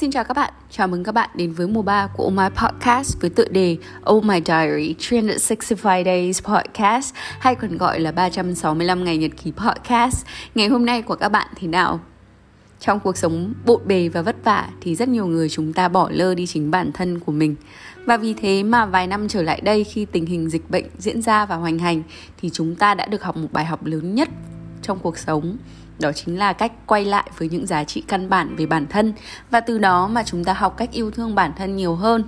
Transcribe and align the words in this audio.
Xin 0.00 0.10
chào 0.10 0.24
các 0.24 0.34
bạn, 0.36 0.52
chào 0.70 0.88
mừng 0.88 1.04
các 1.04 1.12
bạn 1.12 1.30
đến 1.34 1.52
với 1.52 1.66
mùa 1.66 1.82
3 1.82 2.06
của 2.06 2.24
Oh 2.24 2.32
My 2.32 2.44
Podcast 2.56 3.20
với 3.20 3.30
tựa 3.30 3.48
đề 3.48 3.76
Oh 4.10 4.24
My 4.24 4.40
Diary 4.46 4.94
365 5.10 6.04
Days 6.04 6.42
Podcast 6.42 7.14
hay 7.38 7.54
còn 7.54 7.76
gọi 7.76 8.00
là 8.00 8.12
365 8.12 9.04
ngày 9.04 9.16
nhật 9.16 9.30
ký 9.44 9.52
podcast. 9.52 10.26
Ngày 10.54 10.68
hôm 10.68 10.86
nay 10.86 11.02
của 11.02 11.14
các 11.14 11.28
bạn 11.28 11.48
thế 11.56 11.68
nào? 11.68 12.00
Trong 12.80 13.00
cuộc 13.00 13.16
sống 13.16 13.54
bộn 13.66 13.80
bề 13.86 14.08
và 14.08 14.22
vất 14.22 14.36
vả 14.44 14.68
thì 14.80 14.94
rất 14.94 15.08
nhiều 15.08 15.26
người 15.26 15.48
chúng 15.48 15.72
ta 15.72 15.88
bỏ 15.88 16.08
lơ 16.12 16.34
đi 16.34 16.46
chính 16.46 16.70
bản 16.70 16.92
thân 16.92 17.20
của 17.20 17.32
mình. 17.32 17.56
Và 18.04 18.16
vì 18.16 18.34
thế 18.34 18.62
mà 18.62 18.86
vài 18.86 19.06
năm 19.06 19.28
trở 19.28 19.42
lại 19.42 19.60
đây 19.60 19.84
khi 19.84 20.04
tình 20.04 20.26
hình 20.26 20.50
dịch 20.50 20.70
bệnh 20.70 20.84
diễn 20.98 21.22
ra 21.22 21.46
và 21.46 21.56
hoành 21.56 21.78
hành 21.78 22.02
thì 22.40 22.50
chúng 22.50 22.74
ta 22.74 22.94
đã 22.94 23.06
được 23.06 23.22
học 23.22 23.36
một 23.36 23.48
bài 23.52 23.64
học 23.64 23.84
lớn 23.84 24.14
nhất 24.14 24.28
trong 24.82 24.98
cuộc 24.98 25.18
sống 25.18 25.56
đó 25.98 26.12
chính 26.12 26.38
là 26.38 26.52
cách 26.52 26.72
quay 26.86 27.04
lại 27.04 27.30
với 27.38 27.48
những 27.48 27.66
giá 27.66 27.84
trị 27.84 28.02
căn 28.08 28.28
bản 28.28 28.56
về 28.56 28.66
bản 28.66 28.86
thân 28.86 29.12
và 29.50 29.60
từ 29.60 29.78
đó 29.78 30.08
mà 30.08 30.22
chúng 30.22 30.44
ta 30.44 30.52
học 30.52 30.76
cách 30.76 30.92
yêu 30.92 31.10
thương 31.10 31.34
bản 31.34 31.52
thân 31.56 31.76
nhiều 31.76 31.94
hơn. 31.94 32.24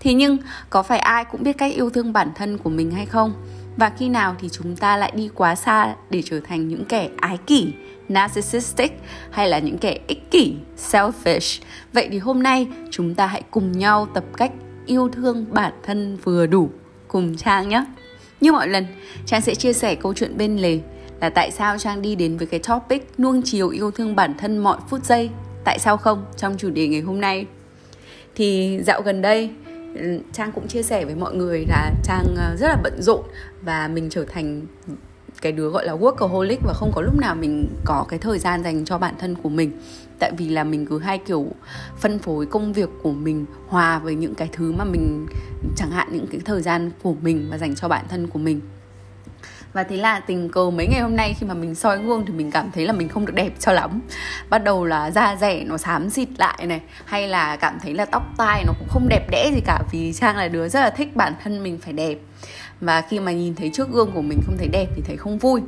Thế 0.00 0.14
nhưng, 0.14 0.38
có 0.70 0.82
phải 0.82 0.98
ai 0.98 1.24
cũng 1.24 1.42
biết 1.42 1.58
cách 1.58 1.74
yêu 1.74 1.90
thương 1.90 2.12
bản 2.12 2.28
thân 2.34 2.58
của 2.58 2.70
mình 2.70 2.90
hay 2.90 3.06
không? 3.06 3.32
Và 3.76 3.92
khi 3.98 4.08
nào 4.08 4.36
thì 4.40 4.48
chúng 4.48 4.76
ta 4.76 4.96
lại 4.96 5.12
đi 5.14 5.30
quá 5.34 5.54
xa 5.54 5.94
để 6.10 6.22
trở 6.24 6.40
thành 6.40 6.68
những 6.68 6.84
kẻ 6.84 7.08
ái 7.16 7.38
kỷ, 7.46 7.72
narcissistic 8.08 9.00
hay 9.30 9.48
là 9.48 9.58
những 9.58 9.78
kẻ 9.78 9.98
ích 10.06 10.30
kỷ, 10.30 10.54
selfish? 10.76 11.62
Vậy 11.92 12.08
thì 12.10 12.18
hôm 12.18 12.42
nay, 12.42 12.66
chúng 12.90 13.14
ta 13.14 13.26
hãy 13.26 13.42
cùng 13.50 13.72
nhau 13.72 14.06
tập 14.14 14.24
cách 14.36 14.52
yêu 14.86 15.08
thương 15.08 15.46
bản 15.50 15.72
thân 15.82 16.16
vừa 16.24 16.46
đủ. 16.46 16.70
Cùng 17.08 17.36
trang 17.36 17.68
nhé. 17.68 17.84
Như 18.40 18.52
mọi 18.52 18.68
lần, 18.68 18.86
trang 19.26 19.40
sẽ 19.40 19.54
chia 19.54 19.72
sẻ 19.72 19.94
câu 19.94 20.14
chuyện 20.14 20.38
bên 20.38 20.56
lề 20.56 20.80
là 21.20 21.30
tại 21.30 21.50
sao 21.50 21.78
Trang 21.78 22.02
đi 22.02 22.14
đến 22.14 22.36
với 22.36 22.46
cái 22.46 22.60
topic 22.60 23.20
nuông 23.20 23.42
chiều 23.44 23.68
yêu 23.68 23.90
thương 23.90 24.16
bản 24.16 24.34
thân 24.38 24.58
mọi 24.58 24.78
phút 24.88 25.04
giây? 25.04 25.30
Tại 25.64 25.78
sao 25.78 25.96
không? 25.96 26.24
Trong 26.36 26.56
chủ 26.56 26.70
đề 26.70 26.88
ngày 26.88 27.00
hôm 27.00 27.20
nay. 27.20 27.46
Thì 28.34 28.78
dạo 28.86 29.02
gần 29.02 29.22
đây, 29.22 29.50
Trang 30.32 30.52
cũng 30.52 30.68
chia 30.68 30.82
sẻ 30.82 31.04
với 31.04 31.14
mọi 31.14 31.34
người 31.34 31.64
là 31.68 31.92
Trang 32.04 32.34
ờ, 32.36 32.56
rất 32.58 32.68
là 32.68 32.76
bận 32.82 33.02
rộn 33.02 33.22
và 33.62 33.88
mình 33.88 34.08
trở 34.10 34.24
thành 34.24 34.62
cái 35.42 35.52
đứa 35.52 35.68
gọi 35.68 35.86
là 35.86 35.96
workaholic 35.96 36.56
và 36.62 36.72
không 36.72 36.92
có 36.94 37.02
lúc 37.02 37.18
nào 37.20 37.34
mình 37.34 37.68
có 37.84 38.06
cái 38.08 38.18
thời 38.18 38.38
gian 38.38 38.62
dành 38.62 38.84
cho 38.84 38.98
bản 38.98 39.14
thân 39.18 39.34
của 39.34 39.48
mình. 39.48 39.70
Tại 40.18 40.32
vì 40.38 40.48
là 40.48 40.64
mình 40.64 40.86
cứ 40.86 40.98
hai 40.98 41.18
kiểu 41.18 41.46
phân 41.98 42.18
phối 42.18 42.46
công 42.46 42.72
việc 42.72 42.88
của 43.02 43.12
mình, 43.12 43.46
hòa 43.68 43.98
với 43.98 44.14
những 44.14 44.34
cái 44.34 44.48
thứ 44.52 44.72
mà 44.72 44.84
mình, 44.84 45.26
chẳng 45.76 45.90
hạn 45.90 46.08
những 46.12 46.26
cái 46.26 46.40
thời 46.44 46.62
gian 46.62 46.90
của 47.02 47.14
mình 47.22 47.48
và 47.50 47.58
dành 47.58 47.74
cho 47.74 47.88
bản 47.88 48.04
thân 48.08 48.26
của 48.26 48.38
mình 48.38 48.60
và 49.72 49.82
thế 49.82 49.96
là 49.96 50.20
tình 50.20 50.48
cờ 50.48 50.70
mấy 50.70 50.86
ngày 50.86 51.00
hôm 51.00 51.16
nay 51.16 51.34
khi 51.40 51.46
mà 51.46 51.54
mình 51.54 51.74
soi 51.74 51.98
gương 51.98 52.26
thì 52.26 52.32
mình 52.32 52.50
cảm 52.50 52.70
thấy 52.74 52.86
là 52.86 52.92
mình 52.92 53.08
không 53.08 53.26
được 53.26 53.34
đẹp 53.34 53.52
cho 53.58 53.72
lắm. 53.72 54.00
Bắt 54.50 54.58
đầu 54.58 54.84
là 54.84 55.10
da 55.10 55.36
rẻ 55.36 55.64
nó 55.64 55.78
xám 55.78 56.10
xịt 56.10 56.28
lại 56.38 56.66
này, 56.66 56.80
hay 57.04 57.28
là 57.28 57.56
cảm 57.56 57.78
thấy 57.82 57.94
là 57.94 58.04
tóc 58.04 58.22
tai 58.36 58.64
nó 58.66 58.72
cũng 58.78 58.88
không 58.88 59.08
đẹp 59.08 59.30
đẽ 59.30 59.50
gì 59.54 59.60
cả 59.66 59.82
vì 59.92 60.12
trang 60.12 60.36
là 60.36 60.48
đứa 60.48 60.68
rất 60.68 60.80
là 60.80 60.90
thích 60.90 61.16
bản 61.16 61.32
thân 61.44 61.62
mình 61.62 61.78
phải 61.78 61.92
đẹp. 61.92 62.18
Và 62.80 63.00
khi 63.00 63.20
mà 63.20 63.32
nhìn 63.32 63.54
thấy 63.54 63.70
trước 63.74 63.90
gương 63.92 64.12
của 64.12 64.22
mình 64.22 64.40
không 64.46 64.56
thấy 64.58 64.68
đẹp 64.68 64.86
thì 64.96 65.02
thấy 65.06 65.16
không 65.16 65.38
vui. 65.38 65.60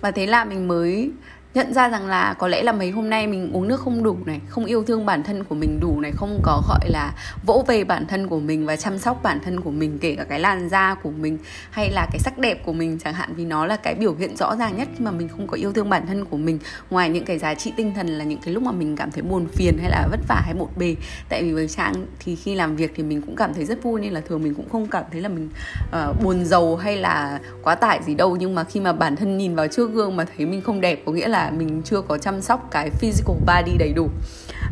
Và 0.00 0.10
thế 0.10 0.26
là 0.26 0.44
mình 0.44 0.68
mới 0.68 1.10
nhận 1.54 1.74
ra 1.74 1.88
rằng 1.88 2.06
là 2.06 2.34
có 2.38 2.48
lẽ 2.48 2.62
là 2.62 2.72
mấy 2.72 2.90
hôm 2.90 3.10
nay 3.10 3.26
mình 3.26 3.50
uống 3.52 3.68
nước 3.68 3.80
không 3.80 4.02
đủ 4.02 4.16
này 4.24 4.40
không 4.48 4.64
yêu 4.64 4.84
thương 4.84 5.06
bản 5.06 5.22
thân 5.22 5.44
của 5.44 5.54
mình 5.54 5.80
đủ 5.80 6.00
này 6.00 6.12
không 6.16 6.40
có 6.42 6.62
gọi 6.68 6.90
là 6.90 7.12
vỗ 7.46 7.64
về 7.68 7.84
bản 7.84 8.06
thân 8.06 8.28
của 8.28 8.40
mình 8.40 8.66
và 8.66 8.76
chăm 8.76 8.98
sóc 8.98 9.22
bản 9.22 9.40
thân 9.44 9.60
của 9.60 9.70
mình 9.70 9.98
kể 9.98 10.14
cả 10.14 10.24
cái 10.24 10.40
làn 10.40 10.68
da 10.68 10.94
của 10.94 11.10
mình 11.10 11.38
hay 11.70 11.90
là 11.90 12.06
cái 12.12 12.18
sắc 12.18 12.38
đẹp 12.38 12.64
của 12.64 12.72
mình 12.72 12.98
chẳng 13.04 13.14
hạn 13.14 13.34
vì 13.36 13.44
nó 13.44 13.66
là 13.66 13.76
cái 13.76 13.94
biểu 13.94 14.14
hiện 14.14 14.36
rõ 14.36 14.56
ràng 14.56 14.76
nhất 14.76 14.88
khi 14.98 15.04
mà 15.04 15.10
mình 15.10 15.28
không 15.28 15.46
có 15.46 15.56
yêu 15.56 15.72
thương 15.72 15.90
bản 15.90 16.06
thân 16.06 16.24
của 16.24 16.36
mình. 16.36 16.58
Ngoài 16.90 17.08
những 17.08 17.24
cái 17.24 17.38
giá 17.38 17.54
trị 17.54 17.72
tinh 17.76 17.94
thần 17.94 18.06
là 18.06 18.24
những 18.24 18.40
cái 18.44 18.54
lúc 18.54 18.62
mà 18.62 18.72
mình 18.72 18.96
cảm 18.96 19.10
thấy 19.10 19.22
buồn 19.22 19.46
phiền 19.46 19.78
hay 19.80 19.90
là 19.90 20.08
vất 20.10 20.20
vả 20.28 20.40
hay 20.44 20.54
bộn 20.54 20.68
bề. 20.76 20.96
Tại 21.28 21.42
vì 21.42 21.52
với 21.52 21.68
trang 21.68 21.94
thì 22.18 22.36
khi 22.36 22.54
làm 22.54 22.76
việc 22.76 22.92
thì 22.96 23.02
mình 23.02 23.22
cũng 23.22 23.36
cảm 23.36 23.54
thấy 23.54 23.64
rất 23.64 23.82
vui 23.82 24.00
nên 24.00 24.12
là 24.12 24.20
thường 24.20 24.42
mình 24.42 24.54
cũng 24.54 24.68
không 24.68 24.86
cảm 24.86 25.04
thấy 25.12 25.20
là 25.20 25.28
mình 25.28 25.48
uh, 25.88 26.22
buồn 26.22 26.44
giàu 26.44 26.76
hay 26.76 26.96
là 26.96 27.38
quá 27.62 27.74
tải 27.74 28.00
gì 28.06 28.14
đâu. 28.14 28.36
Nhưng 28.36 28.54
mà 28.54 28.64
khi 28.64 28.80
mà 28.80 28.92
bản 28.92 29.16
thân 29.16 29.38
nhìn 29.38 29.54
vào 29.54 29.68
trước 29.68 29.92
gương 29.92 30.16
mà 30.16 30.24
thấy 30.36 30.46
mình 30.46 30.60
không 30.60 30.80
đẹp 30.80 31.02
có 31.06 31.12
nghĩa 31.12 31.28
là 31.28 31.41
mình 31.50 31.82
chưa 31.84 32.00
có 32.00 32.18
chăm 32.18 32.40
sóc 32.40 32.68
cái 32.70 32.90
physical 32.90 33.36
body 33.46 33.76
đầy 33.78 33.92
đủ. 33.92 34.08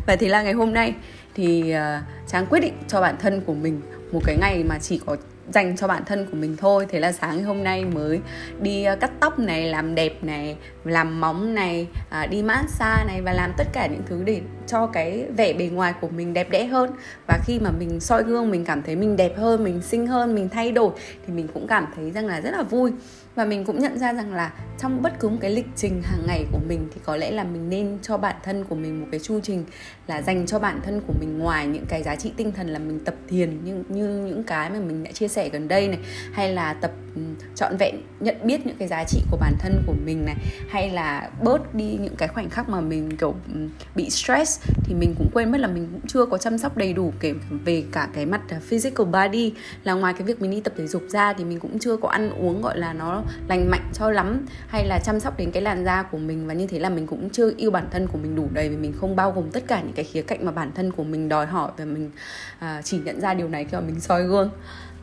Và 0.07 0.15
thế 0.15 0.29
là 0.29 0.41
ngày 0.41 0.53
hôm 0.53 0.73
nay 0.73 0.93
thì 1.35 1.73
uh, 1.75 2.03
trang 2.27 2.45
quyết 2.45 2.59
định 2.59 2.73
cho 2.87 3.01
bản 3.01 3.15
thân 3.19 3.41
của 3.41 3.53
mình 3.53 3.81
một 4.11 4.21
cái 4.25 4.37
ngày 4.41 4.63
mà 4.63 4.79
chỉ 4.79 5.01
có 5.05 5.15
dành 5.53 5.77
cho 5.77 5.87
bản 5.87 6.05
thân 6.05 6.27
của 6.31 6.37
mình 6.37 6.57
thôi. 6.57 6.85
Thế 6.89 6.99
là 6.99 7.11
sáng 7.11 7.43
hôm 7.43 7.63
nay 7.63 7.85
mới 7.85 8.19
đi 8.61 8.83
ờ, 8.83 8.95
cắt 8.95 9.11
tóc 9.19 9.39
này 9.39 9.65
làm 9.65 9.95
đẹp 9.95 10.23
này 10.23 10.57
làm 10.83 11.21
móng 11.21 11.55
này 11.55 11.87
à, 12.09 12.25
đi 12.25 12.43
massage 12.43 13.03
này 13.07 13.21
và 13.21 13.33
làm 13.33 13.51
tất 13.57 13.67
cả 13.73 13.87
những 13.87 14.01
thứ 14.05 14.23
để 14.23 14.41
cho 14.67 14.87
cái 14.87 15.25
vẻ 15.37 15.53
bề 15.53 15.65
ngoài 15.65 15.93
của 16.01 16.09
mình 16.09 16.33
đẹp 16.33 16.49
đẽ 16.49 16.65
hơn. 16.65 16.91
Và 17.27 17.39
khi 17.45 17.59
mà 17.59 17.71
mình 17.71 17.99
soi 17.99 18.23
gương 18.23 18.51
mình 18.51 18.65
cảm 18.65 18.81
thấy 18.83 18.95
mình 18.95 19.15
đẹp 19.15 19.37
hơn 19.37 19.63
mình 19.63 19.81
xinh 19.81 20.07
hơn 20.07 20.35
mình 20.35 20.49
thay 20.49 20.71
đổi 20.71 20.91
thì 21.27 21.33
mình 21.33 21.47
cũng 21.53 21.67
cảm 21.67 21.85
thấy 21.95 22.11
rằng 22.11 22.27
là 22.27 22.41
rất 22.41 22.51
là 22.51 22.63
vui. 22.63 22.91
Và 23.35 23.45
mình 23.45 23.65
cũng 23.65 23.79
nhận 23.79 23.99
ra 23.99 24.13
rằng 24.13 24.33
là 24.33 24.51
trong 24.79 25.01
bất 25.01 25.19
cứ 25.19 25.29
một 25.29 25.37
cái 25.41 25.51
lịch 25.51 25.67
trình 25.75 26.01
hàng 26.03 26.23
ngày 26.27 26.45
của 26.51 26.59
mình 26.67 26.87
thì 26.93 27.01
có 27.05 27.15
lẽ 27.15 27.31
là 27.31 27.43
mình 27.43 27.69
nên 27.69 27.97
cho 28.01 28.17
bản 28.17 28.35
thân 28.43 28.63
của 28.63 28.75
mình 28.75 29.01
một 29.01 29.07
cái 29.11 29.19
chu 29.19 29.39
trình 29.43 29.65
là 30.07 30.21
dành 30.21 30.45
cho 30.45 30.59
bản 30.59 30.79
thân 30.83 31.01
của 31.07 31.13
mình 31.19 31.39
ngoài 31.39 31.67
những 31.67 31.85
cái 31.85 32.03
giá 32.03 32.15
trị 32.15 32.31
tinh 32.37 32.51
thần 32.51 32.67
là 32.67 32.79
mình 32.79 32.99
tập 33.05 33.15
thiền 33.27 33.65
như 33.65 33.83
như 33.89 34.25
những 34.25 34.43
cái 34.43 34.69
mà 34.69 34.79
mình 34.79 35.03
đã 35.03 35.11
chia 35.11 35.27
sẻ 35.27 35.49
gần 35.49 35.67
đây 35.67 35.87
này 35.87 35.99
hay 36.31 36.53
là 36.53 36.73
tập 36.73 36.91
Ừ, 37.15 37.21
trọn 37.55 37.77
vẹn 37.77 37.95
nhận 38.19 38.35
biết 38.43 38.65
những 38.65 38.75
cái 38.79 38.87
giá 38.87 39.03
trị 39.03 39.21
của 39.31 39.37
bản 39.37 39.53
thân 39.59 39.83
của 39.85 39.93
mình 40.05 40.25
này 40.25 40.35
hay 40.69 40.89
là 40.89 41.29
bớt 41.43 41.75
đi 41.75 41.97
những 42.01 42.15
cái 42.15 42.27
khoảnh 42.27 42.49
khắc 42.49 42.69
mà 42.69 42.81
mình 42.81 43.17
kiểu 43.17 43.35
ừ, 43.53 43.59
bị 43.95 44.09
stress 44.09 44.61
thì 44.83 44.93
mình 44.93 45.15
cũng 45.17 45.29
quên 45.33 45.51
mất 45.51 45.57
là 45.57 45.67
mình 45.67 45.87
cũng 45.91 46.07
chưa 46.07 46.25
có 46.25 46.37
chăm 46.37 46.57
sóc 46.57 46.77
đầy 46.77 46.93
đủ 46.93 47.13
kể 47.19 47.33
về 47.65 47.83
cả 47.91 48.07
cái 48.13 48.25
mặt 48.25 48.41
ờ, 48.49 48.57
physical 48.61 49.07
body. 49.07 49.53
Là 49.83 49.93
ngoài 49.93 50.13
cái 50.13 50.23
việc 50.23 50.41
mình 50.41 50.51
đi 50.51 50.61
tập 50.61 50.73
thể 50.77 50.87
dục 50.87 51.03
ra 51.09 51.33
thì 51.33 51.43
mình 51.43 51.59
cũng 51.59 51.79
chưa 51.79 51.97
có 51.97 52.09
ăn 52.09 52.29
uống 52.29 52.61
gọi 52.61 52.77
là 52.77 52.93
nó 52.93 53.23
lành 53.47 53.69
mạnh 53.69 53.89
cho 53.93 54.11
lắm 54.11 54.45
hay 54.67 54.85
là 54.85 54.99
chăm 55.05 55.19
sóc 55.19 55.37
đến 55.37 55.51
cái 55.51 55.63
làn 55.63 55.85
da 55.85 56.03
của 56.03 56.17
mình. 56.17 56.47
Và 56.47 56.53
như 56.53 56.67
thế 56.67 56.79
là 56.79 56.89
mình 56.89 57.07
cũng 57.07 57.29
chưa 57.29 57.51
yêu 57.57 57.71
bản 57.71 57.87
thân 57.91 58.07
của 58.07 58.17
mình 58.17 58.35
đủ 58.35 58.47
đầy 58.53 58.69
vì 58.69 58.77
mình 58.77 58.93
không 58.99 59.15
bao 59.15 59.31
gồm 59.31 59.51
tất 59.51 59.63
cả 59.67 59.81
những 59.81 59.93
cái 59.93 60.05
khía 60.05 60.21
cạnh 60.21 60.45
mà 60.45 60.51
bản 60.51 60.71
thân 60.75 60.91
của 60.91 61.03
mình 61.03 61.29
đòi 61.29 61.45
hỏi. 61.45 61.71
Và 61.77 61.85
mình 61.85 62.11
uh, 62.57 62.85
chỉ 62.85 62.99
nhận 63.05 63.21
ra 63.21 63.33
điều 63.33 63.49
này 63.49 63.65
khi 63.65 63.77
mà 63.77 63.81
mình 63.81 63.99
soi 63.99 64.23
gương 64.23 64.49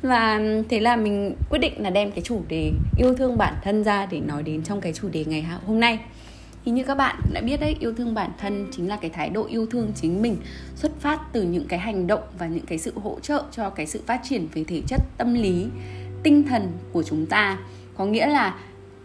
và 0.02 0.40
thế 0.68 0.80
là 0.80 0.96
mình 0.96 1.34
quyết 1.50 1.58
định 1.58 1.82
là 1.82 1.90
đem 1.90 2.10
cái 2.12 2.20
chủ 2.24 2.42
đề 2.48 2.72
yêu 2.98 3.14
thương 3.14 3.38
bản 3.38 3.54
thân 3.64 3.84
ra 3.84 4.06
để 4.06 4.20
nói 4.20 4.42
đến 4.42 4.62
trong 4.62 4.80
cái 4.80 4.92
chủ 4.92 5.08
đề 5.08 5.24
ngày 5.24 5.46
hôm 5.66 5.80
nay. 5.80 5.98
Thì 6.64 6.72
như 6.72 6.84
các 6.84 6.94
bạn 6.94 7.16
cũng 7.22 7.34
đã 7.34 7.40
biết 7.40 7.60
đấy, 7.60 7.76
yêu 7.80 7.92
thương 7.94 8.14
bản 8.14 8.30
thân 8.38 8.66
chính 8.72 8.88
là 8.88 8.96
cái 8.96 9.10
thái 9.10 9.30
độ 9.30 9.46
yêu 9.46 9.66
thương 9.66 9.92
chính 9.94 10.22
mình 10.22 10.36
xuất 10.74 11.00
phát 11.00 11.20
từ 11.32 11.42
những 11.42 11.64
cái 11.68 11.78
hành 11.78 12.06
động 12.06 12.22
và 12.38 12.46
những 12.46 12.66
cái 12.66 12.78
sự 12.78 12.92
hỗ 13.02 13.20
trợ 13.20 13.42
cho 13.52 13.70
cái 13.70 13.86
sự 13.86 14.02
phát 14.06 14.20
triển 14.24 14.48
về 14.54 14.64
thể 14.64 14.82
chất, 14.86 15.00
tâm 15.18 15.34
lý, 15.34 15.66
tinh 16.22 16.42
thần 16.42 16.72
của 16.92 17.02
chúng 17.02 17.26
ta. 17.26 17.58
Có 17.96 18.06
nghĩa 18.06 18.26
là 18.26 18.54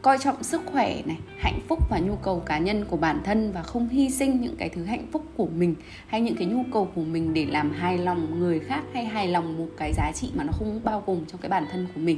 coi 0.04 0.18
trọng 0.18 0.44
sức 0.44 0.62
khỏe 0.66 1.02
này, 1.06 1.18
hạnh 1.38 1.60
phúc 1.68 1.80
và 1.90 2.00
nhu 2.00 2.16
cầu 2.16 2.40
cá 2.40 2.58
nhân 2.58 2.86
của 2.86 2.98
bản 2.98 3.22
thân 3.24 3.52
và 3.52 3.64
không 3.64 3.90
hy 3.90 4.10
sinh 4.10 4.42
những 4.42 4.56
cái 4.56 4.70
thứ 4.70 4.84
hạnh 4.84 5.08
phúc 5.12 5.26
của 5.38 5.48
mình 5.56 5.76
hay 6.08 6.22
những 6.22 6.36
cái 6.36 6.48
nhu 6.48 6.64
cầu 6.74 6.90
của 6.96 7.02
mình 7.02 7.34
để 7.34 7.46
làm 7.46 7.72
hài 7.72 7.98
lòng 7.98 8.40
người 8.40 8.60
khác 8.60 8.82
hay 8.94 9.06
hài 9.06 9.28
lòng 9.28 9.58
một 9.58 9.68
cái 9.78 9.94
giá 9.94 10.12
trị 10.16 10.32
mà 10.34 10.44
nó 10.44 10.52
không 10.52 10.80
bao 10.84 11.04
gồm 11.06 11.26
trong 11.28 11.42
cái 11.42 11.50
bản 11.50 11.66
thân 11.72 11.88
của 11.96 12.02
mình. 12.02 12.18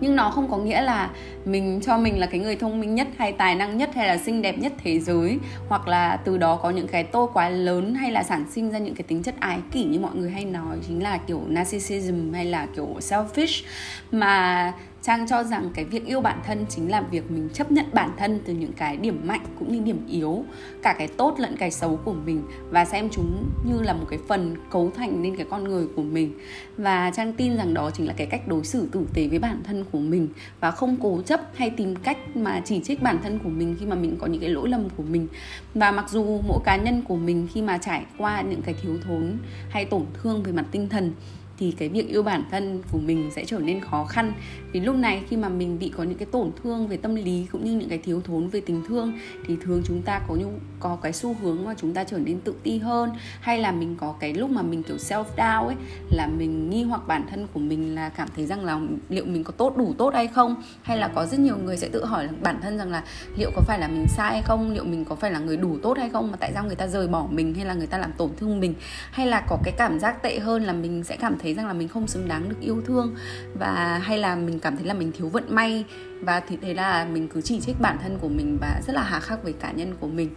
Nhưng 0.00 0.16
nó 0.16 0.30
không 0.30 0.50
có 0.50 0.56
nghĩa 0.56 0.82
là 0.82 1.10
mình 1.44 1.80
cho 1.84 1.98
mình 1.98 2.18
là 2.18 2.26
cái 2.26 2.40
người 2.40 2.56
thông 2.56 2.80
minh 2.80 2.94
nhất 2.94 3.08
hay 3.16 3.32
tài 3.32 3.54
năng 3.54 3.78
nhất 3.78 3.90
hay 3.94 4.08
là 4.08 4.16
xinh 4.16 4.42
đẹp 4.42 4.58
nhất 4.58 4.72
thế 4.84 5.00
giới 5.00 5.38
hoặc 5.68 5.88
là 5.88 6.16
từ 6.16 6.38
đó 6.38 6.56
có 6.56 6.70
những 6.70 6.88
cái 6.88 7.04
tô 7.04 7.30
quá 7.34 7.48
lớn 7.48 7.94
hay 7.94 8.10
là 8.10 8.22
sản 8.22 8.44
sinh 8.50 8.70
ra 8.70 8.78
những 8.78 8.94
cái 8.94 9.02
tính 9.02 9.22
chất 9.22 9.34
ái 9.40 9.58
kỷ 9.72 9.84
như 9.84 9.98
mọi 9.98 10.14
người 10.14 10.30
hay 10.30 10.44
nói, 10.44 10.76
chính 10.88 11.02
là 11.02 11.18
kiểu 11.18 11.42
narcissism 11.46 12.32
hay 12.32 12.44
là 12.44 12.66
kiểu 12.76 12.96
selfish. 13.00 13.64
Mà 14.12 14.72
Trang 15.06 15.26
cho 15.26 15.44
rằng 15.44 15.70
cái 15.74 15.84
việc 15.84 16.06
yêu 16.06 16.20
bản 16.20 16.40
thân 16.46 16.66
chính 16.68 16.90
là 16.90 17.00
việc 17.00 17.30
mình 17.30 17.48
chấp 17.52 17.72
nhận 17.72 17.86
bản 17.92 18.10
thân 18.16 18.40
từ 18.44 18.52
những 18.52 18.72
cái 18.72 18.96
điểm 18.96 19.20
mạnh 19.24 19.40
cũng 19.58 19.72
như 19.72 19.80
điểm 19.80 20.06
yếu, 20.08 20.44
Cả 20.82 20.94
cái 20.98 21.08
tốt 21.08 21.34
lẫn 21.38 21.56
cái 21.56 21.70
xấu 21.70 21.96
của 21.96 22.12
mình, 22.12 22.42
Và 22.70 22.84
xem 22.84 23.08
chúng 23.12 23.50
như 23.68 23.82
là 23.82 23.92
một 23.92 24.06
cái 24.10 24.18
phần 24.28 24.56
cấu 24.70 24.90
thành 24.96 25.22
nên 25.22 25.36
cái 25.36 25.46
con 25.50 25.64
người 25.64 25.86
của 25.96 26.02
mình. 26.02 26.38
Và 26.76 27.10
Trang 27.16 27.32
tin 27.32 27.56
rằng 27.56 27.74
đó 27.74 27.90
chính 27.90 28.06
là 28.06 28.14
cái 28.16 28.26
cách 28.26 28.48
đối 28.48 28.64
xử 28.64 28.88
tử 28.92 29.06
tế 29.14 29.28
với 29.28 29.38
bản 29.38 29.62
thân 29.64 29.84
của 29.92 29.98
mình, 29.98 30.28
Và 30.60 30.70
không 30.70 30.96
cố 31.02 31.22
chấp 31.22 31.40
hay 31.54 31.70
tìm 31.70 31.96
cách 31.96 32.36
mà 32.36 32.62
chỉ 32.64 32.80
trích 32.80 33.02
bản 33.02 33.18
thân 33.22 33.38
của 33.38 33.50
mình 33.50 33.76
khi 33.80 33.86
mà 33.86 33.96
mình 33.96 34.16
có 34.20 34.26
những 34.26 34.40
cái 34.40 34.50
lỗi 34.50 34.68
lầm 34.68 34.88
của 34.96 35.02
mình. 35.02 35.28
Và 35.74 35.92
mặc 35.92 36.10
dù 36.10 36.40
mỗi 36.48 36.58
cá 36.64 36.76
nhân 36.76 37.02
của 37.02 37.16
mình 37.16 37.48
khi 37.54 37.62
mà 37.62 37.78
trải 37.78 38.04
qua 38.18 38.40
những 38.40 38.62
cái 38.62 38.74
thiếu 38.82 38.98
thốn 39.04 39.36
hay 39.70 39.84
tổn 39.84 40.06
thương 40.14 40.42
về 40.42 40.52
mặt 40.52 40.64
tinh 40.70 40.88
thần 40.88 41.12
thì 41.58 41.74
cái 41.78 41.88
việc 41.88 42.08
yêu 42.08 42.22
bản 42.22 42.44
thân 42.50 42.82
của 42.92 42.98
mình 42.98 43.30
sẽ 43.36 43.44
trở 43.44 43.58
nên 43.58 43.80
khó 43.80 44.04
khăn. 44.04 44.32
Vì 44.72 44.80
lúc 44.80 44.96
này 44.96 45.22
khi 45.28 45.36
mà 45.36 45.48
mình 45.48 45.78
bị 45.78 45.92
có 45.96 46.02
những 46.02 46.18
cái 46.18 46.26
tổn 46.32 46.50
thương 46.62 46.88
về 46.88 46.96
tâm 46.96 47.14
lý 47.14 47.46
cũng 47.52 47.64
như 47.64 47.72
những 47.72 47.88
cái 47.88 47.98
thiếu 47.98 48.20
thốn 48.24 48.48
về 48.48 48.60
tình 48.60 48.82
thương 48.88 49.12
thì 49.46 49.56
thường 49.62 49.82
chúng 49.84 50.02
ta 50.02 50.20
có 50.28 50.34
những 50.34 50.60
có 50.80 50.98
cái 51.02 51.12
xu 51.12 51.36
hướng 51.42 51.64
mà 51.64 51.74
chúng 51.76 51.94
ta 51.94 52.04
trở 52.04 52.18
nên 52.18 52.40
tự 52.40 52.54
ti 52.62 52.78
hơn. 52.78 53.10
Hay 53.40 53.58
là 53.58 53.72
mình 53.72 53.96
có 54.00 54.14
cái 54.20 54.34
lúc 54.34 54.50
mà 54.50 54.62
mình, 54.62 54.82
kiểu 54.82 54.96
self 54.96 55.24
doubt 55.24 55.68
ấy, 55.68 55.76
là 56.10 56.26
mình 56.26 56.70
nghi 56.70 56.82
hoặc 56.82 57.06
bản 57.06 57.26
thân 57.30 57.46
của 57.52 57.60
mình 57.60 57.94
là 57.94 58.08
cảm 58.08 58.28
thấy 58.36 58.46
rằng 58.46 58.64
là 58.64 58.80
liệu 59.08 59.24
mình 59.24 59.44
có 59.44 59.52
tốt, 59.52 59.76
đủ 59.76 59.94
tốt 59.98 60.14
hay 60.14 60.26
không? 60.26 60.62
Hay 60.82 60.98
là 60.98 61.08
có 61.08 61.26
rất 61.26 61.40
nhiều 61.40 61.56
người 61.64 61.76
sẽ 61.76 61.88
tự 61.88 62.04
hỏi 62.04 62.28
bản 62.42 62.58
thân 62.62 62.78
rằng 62.78 62.90
là 62.90 63.04
liệu 63.36 63.50
có 63.56 63.62
phải 63.66 63.78
là 63.78 63.88
mình 63.88 64.06
sai 64.08 64.32
hay 64.32 64.42
không? 64.42 64.72
Liệu 64.72 64.84
mình 64.84 65.04
có 65.04 65.14
phải 65.14 65.30
là 65.30 65.38
người 65.38 65.56
đủ 65.56 65.78
tốt 65.82 65.98
hay 65.98 66.10
không? 66.10 66.30
Mà 66.30 66.36
tại 66.36 66.50
sao 66.54 66.64
người 66.64 66.76
ta 66.76 66.86
rời 66.86 67.08
bỏ 67.08 67.26
mình 67.30 67.54
hay 67.54 67.64
là 67.64 67.74
người 67.74 67.86
ta 67.86 67.98
làm 67.98 68.12
tổn 68.12 68.30
thương 68.36 68.60
mình? 68.60 68.74
Hay 69.10 69.26
là 69.26 69.40
có 69.48 69.58
cái 69.64 69.74
cảm 69.76 70.00
giác 70.00 70.22
tệ 70.22 70.38
hơn 70.38 70.62
là 70.62 70.72
mình 70.72 71.04
sẽ 71.04 71.16
cảm 71.16 71.38
thấy 71.38 71.43
thấy 71.44 71.54
rằng 71.54 71.66
là 71.66 71.72
mình 71.72 71.88
không 71.88 72.06
xứng 72.06 72.28
đáng 72.28 72.48
được 72.48 72.60
yêu 72.60 72.82
thương 72.86 73.14
và 73.58 74.00
hay 74.02 74.18
là 74.18 74.36
mình 74.36 74.58
cảm 74.58 74.76
thấy 74.76 74.86
là 74.86 74.94
mình 74.94 75.12
thiếu 75.12 75.28
vận 75.28 75.44
may 75.48 75.84
và 76.20 76.40
thì 76.40 76.56
thế 76.62 76.74
là 76.74 77.06
mình 77.12 77.28
cứ 77.28 77.40
chỉ 77.40 77.60
trích 77.60 77.80
bản 77.80 77.96
thân 78.02 78.18
của 78.20 78.28
mình 78.28 78.58
và 78.60 78.80
rất 78.86 78.92
là 78.92 79.02
hà 79.02 79.20
khắc 79.20 79.44
với 79.44 79.52
cá 79.52 79.72
nhân 79.72 79.94
của 80.00 80.06
mình. 80.06 80.30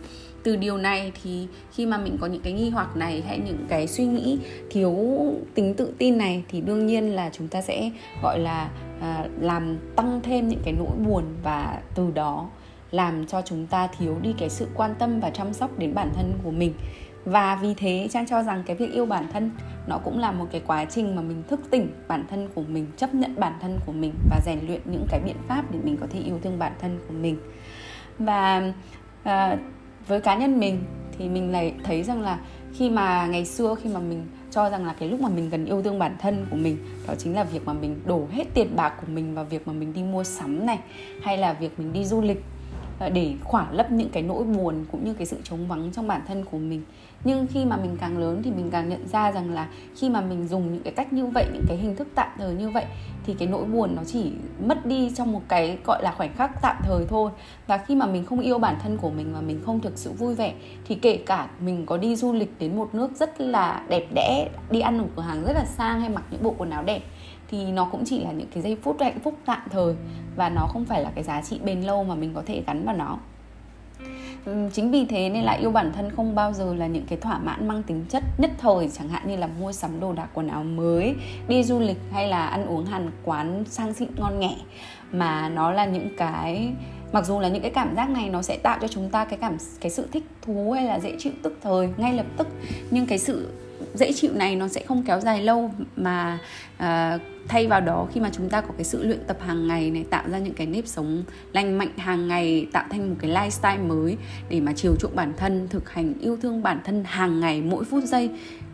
Từ 0.43 0.55
điều 0.55 0.77
này 0.77 1.11
thì 1.23 1.47
khi 1.73 1.85
mà 1.85 1.97
mình 1.97 2.17
có 2.21 2.27
những 2.27 2.41
cái 2.41 2.53
nghi 2.53 2.69
hoặc 2.69 2.95
này 2.95 3.23
hay 3.27 3.39
những 3.39 3.65
cái 3.69 3.87
suy 3.87 4.05
nghĩ 4.05 4.39
thiếu 4.69 4.95
tính 5.55 5.73
tự 5.73 5.93
tin 5.97 6.17
này 6.17 6.43
thì 6.49 6.61
đương 6.61 6.85
nhiên 6.85 7.15
là 7.15 7.29
chúng 7.33 7.47
ta 7.47 7.61
sẽ 7.61 7.91
gọi 8.23 8.39
là 8.39 8.69
à, 9.01 9.27
làm 9.41 9.77
tăng 9.95 10.19
thêm 10.23 10.47
những 10.47 10.61
cái 10.63 10.73
nỗi 10.73 10.97
buồn 11.05 11.23
và 11.43 11.79
từ 11.95 12.11
đó 12.11 12.49
làm 12.91 13.27
cho 13.27 13.41
chúng 13.41 13.67
ta 13.67 13.87
thiếu 13.97 14.17
đi 14.21 14.33
cái 14.39 14.49
sự 14.49 14.67
quan 14.75 14.95
tâm 14.99 15.19
và 15.19 15.29
chăm 15.29 15.53
sóc 15.53 15.79
đến 15.79 15.93
bản 15.93 16.09
thân 16.15 16.33
của 16.43 16.51
mình 16.51 16.73
và 17.27 17.55
vì 17.55 17.73
thế 17.73 18.07
trang 18.11 18.25
cho 18.25 18.43
rằng 18.43 18.63
cái 18.65 18.75
việc 18.75 18.93
yêu 18.93 19.05
bản 19.05 19.27
thân 19.33 19.51
nó 19.87 19.97
cũng 19.97 20.19
là 20.19 20.31
một 20.31 20.45
cái 20.51 20.61
quá 20.67 20.85
trình 20.85 21.15
mà 21.15 21.21
mình 21.21 21.43
thức 21.47 21.59
tỉnh 21.69 21.89
bản 22.07 22.25
thân 22.29 22.49
của 22.55 22.61
mình 22.61 22.87
chấp 22.97 23.13
nhận 23.13 23.35
bản 23.39 23.53
thân 23.61 23.79
của 23.85 23.91
mình 23.91 24.13
và 24.29 24.39
rèn 24.45 24.59
luyện 24.67 24.81
những 24.85 25.05
cái 25.09 25.19
biện 25.25 25.35
pháp 25.47 25.71
để 25.71 25.79
mình 25.83 25.97
có 25.97 26.07
thể 26.09 26.19
yêu 26.19 26.39
thương 26.43 26.59
bản 26.59 26.71
thân 26.79 26.99
của 27.07 27.13
mình. 27.13 27.37
Và 28.19 28.73
à, 29.23 29.57
với 30.07 30.21
cá 30.21 30.35
nhân 30.35 30.59
mình 30.59 30.83
thì 31.17 31.29
mình 31.29 31.51
lại 31.51 31.73
thấy 31.83 32.03
rằng 32.03 32.21
là 32.21 32.39
khi 32.73 32.89
mà 32.89 33.27
ngày 33.27 33.45
xưa 33.45 33.75
khi 33.83 33.89
mà 33.89 33.99
mình 33.99 34.27
cho 34.51 34.69
rằng 34.69 34.85
là 34.85 34.95
cái 34.99 35.09
lúc 35.09 35.21
mà 35.21 35.29
mình 35.29 35.49
cần 35.51 35.65
yêu 35.65 35.81
thương 35.81 35.99
bản 35.99 36.15
thân 36.19 36.45
của 36.49 36.55
mình 36.55 36.77
đó 37.07 37.13
chính 37.17 37.35
là 37.35 37.43
việc 37.43 37.65
mà 37.65 37.73
mình 37.73 37.99
đổ 38.05 38.27
hết 38.31 38.43
tiền 38.53 38.75
bạc 38.75 38.93
của 39.01 39.07
mình 39.07 39.35
vào 39.35 39.45
việc 39.45 39.67
mà 39.67 39.73
mình 39.73 39.93
đi 39.93 40.03
mua 40.03 40.23
sắm 40.23 40.65
này 40.65 40.79
hay 41.21 41.37
là 41.37 41.53
việc 41.53 41.79
mình 41.79 41.93
đi 41.93 42.05
du 42.05 42.21
lịch. 42.21 42.43
Ờ, 42.99 43.09
để 43.09 43.33
khỏa 43.43 43.67
lấp 43.71 43.91
những 43.91 44.09
cái 44.09 44.23
nỗi 44.23 44.43
buồn 44.43 44.85
cũng 44.91 45.05
như 45.05 45.13
cái 45.13 45.25
sự 45.25 45.37
trống 45.43 45.67
vắng 45.67 45.89
trong 45.93 46.07
bản 46.07 46.21
thân 46.27 46.45
của 46.51 46.57
mình. 46.57 46.81
Nhưng 47.23 47.47
khi 47.47 47.65
mà 47.65 47.77
mình 47.77 47.97
càng 47.99 48.17
lớn 48.17 48.41
thì 48.43 48.51
mình 48.51 48.69
càng 48.71 48.89
nhận 48.89 49.07
ra 49.07 49.31
rằng 49.31 49.53
là 49.53 49.67
khi 49.95 50.09
mà 50.09 50.21
mình 50.21 50.47
dùng 50.47 50.73
những 50.73 50.83
cái 50.83 50.93
cách 50.93 51.13
như 51.13 51.25
vậy, 51.25 51.45
những 51.53 51.65
cái 51.67 51.77
hình 51.77 51.95
thức 51.95 52.07
tạm 52.15 52.29
thời 52.37 52.53
như 52.53 52.69
vậy, 52.69 52.85
thì 53.25 53.33
cái 53.33 53.47
nỗi 53.47 53.65
buồn 53.65 53.95
nó 53.95 54.03
chỉ 54.03 54.31
mất 54.65 54.85
đi 54.85 55.11
trong 55.15 55.31
một 55.31 55.41
cái, 55.47 55.77
gọi 55.85 56.03
là, 56.03 56.13
khoảnh 56.17 56.33
khắc 56.35 56.61
tạm 56.61 56.75
thời 56.83 57.05
thôi. 57.09 57.31
Và 57.67 57.77
khi 57.77 57.95
mà 57.95 58.05
mình 58.05 58.25
không 58.25 58.39
yêu 58.39 58.59
bản 58.59 58.75
thân 58.83 58.97
của 58.97 59.09
mình 59.09 59.33
và 59.33 59.41
mình 59.41 59.61
không 59.65 59.79
thực 59.79 59.97
sự 59.97 60.11
vui 60.11 60.35
vẻ, 60.35 60.53
thì 60.87 60.95
kể 60.95 61.17
cả 61.25 61.47
mình 61.59 61.85
có 61.85 61.97
đi 61.97 62.15
du 62.15 62.33
lịch 62.33 62.51
đến 62.59 62.75
một 62.75 62.95
nước 62.95 63.11
rất 63.15 63.41
là 63.41 63.81
đẹp 63.89 64.07
đẽ, 64.13 64.49
đi 64.71 64.79
ăn 64.79 64.99
ở 64.99 65.05
cửa 65.15 65.21
hàng 65.21 65.43
rất 65.45 65.53
là 65.53 65.65
sang 65.65 65.99
hay 65.99 66.09
mặc 66.09 66.23
những 66.31 66.43
bộ 66.43 66.55
quần 66.57 66.69
áo 66.69 66.83
đẹp 66.83 67.01
thì 67.47 67.71
nó 67.71 67.85
cũng 67.85 68.03
chỉ 68.05 68.19
là 68.19 68.31
những 68.31 68.47
cái 68.53 68.63
giây 68.63 68.77
phút 68.83 69.01
hạnh 69.01 69.19
phúc 69.23 69.37
tạm 69.45 69.61
thời 69.69 69.95
và 70.35 70.49
nó 70.49 70.67
không 70.67 70.85
phải 70.85 71.03
là 71.03 71.11
cái 71.15 71.23
giá 71.23 71.41
trị 71.41 71.59
bền 71.63 71.81
lâu 71.81 72.03
mà 72.03 72.15
mình 72.15 72.31
có 72.33 72.43
thể 72.45 72.63
gắn 72.67 72.85
vào 72.85 72.95
nó. 72.95 73.17
Chính 74.73 74.91
vì 74.91 75.05
thế 75.05 75.29
nên 75.29 75.43
là 75.43 75.51
yêu 75.53 75.71
bản 75.71 75.91
thân 75.93 76.11
không 76.15 76.35
bao 76.35 76.53
giờ 76.53 76.73
là 76.73 76.87
những 76.87 77.05
cái 77.05 77.19
thỏa 77.19 77.37
mãn 77.37 77.67
mang 77.67 77.83
tính 77.83 78.05
chất 78.09 78.23
nhất 78.37 78.51
thời, 78.57 78.89
chẳng 78.89 79.09
hạn 79.09 79.27
như 79.27 79.35
là 79.35 79.47
mua 79.59 79.71
sắm 79.71 79.99
đồ 79.99 80.13
đạc 80.13 80.27
quần 80.33 80.47
áo 80.47 80.63
mới, 80.63 81.15
đi 81.47 81.63
du 81.63 81.79
lịch 81.79 81.97
hay 82.11 82.27
là 82.27 82.47
ăn 82.47 82.65
uống 82.65 82.85
hàn 82.85 83.11
quán 83.23 83.63
sang 83.69 83.93
xịn 83.93 84.09
ngon 84.17 84.39
nghẻ. 84.39 84.55
Mà 85.11 85.49
nó 85.49 85.71
là 85.71 85.85
những 85.85 86.09
cái, 86.17 86.73
mặc 87.11 87.25
dù 87.25 87.39
là 87.39 87.49
những 87.49 87.61
cái 87.61 87.71
cảm 87.71 87.95
giác 87.95 88.09
này 88.09 88.29
nó 88.29 88.41
sẽ 88.41 88.57
tạo 88.57 88.77
cho 88.81 88.87
chúng 88.87 89.09
ta 89.09 89.25
cái 89.25 89.39
cảm, 89.41 89.57
cái 89.81 89.91
sự 89.91 90.07
thích 90.11 90.23
thú 90.41 90.71
hay 90.71 90.85
là 90.85 90.99
dễ 90.99 91.15
chịu 91.19 91.33
tức 91.43 91.57
thời 91.61 91.89
ngay 91.97 92.13
lập 92.13 92.25
tức, 92.37 92.47
nhưng 92.91 93.05
cái 93.05 93.17
sự 93.17 93.49
dễ 93.97 94.13
chịu 94.13 94.31
này 94.33 94.55
nó 94.55 94.67
sẽ 94.67 94.83
không 94.87 95.03
kéo 95.03 95.19
dài 95.19 95.41
lâu 95.41 95.71
mà 95.95 96.39
uh, 96.75 97.21
thay 97.47 97.67
vào 97.67 97.81
đó 97.81 98.07
khi 98.13 98.21
mà 98.21 98.29
chúng 98.33 98.49
ta 98.49 98.61
có 98.61 98.73
cái 98.77 98.83
sự 98.83 99.03
luyện 99.03 99.19
tập 99.27 99.37
hàng 99.41 99.67
ngày 99.67 99.91
này 99.91 100.05
tạo 100.09 100.23
ra 100.29 100.37
những 100.37 100.53
cái 100.53 100.67
nếp 100.67 100.87
sống 100.87 101.23
lành 101.53 101.77
mạnh 101.77 101.97
hàng 101.97 102.27
ngày 102.27 102.67
tạo 102.73 102.85
thành 102.89 103.09
một 103.09 103.15
cái 103.19 103.31
lifestyle 103.31 103.87
mới 103.87 104.17
để 104.49 104.59
mà 104.59 104.73
chiều 104.75 104.95
chuộng 104.95 105.15
bản 105.15 105.33
thân 105.37 105.67
thực 105.69 105.89
hành 105.89 106.13
yêu 106.19 106.37
thương 106.41 106.63
bản 106.63 106.79
thân 106.83 107.03
hàng 107.05 107.39
ngày 107.39 107.61
mỗi 107.61 107.85
phút 107.85 108.03
giây 108.03 108.29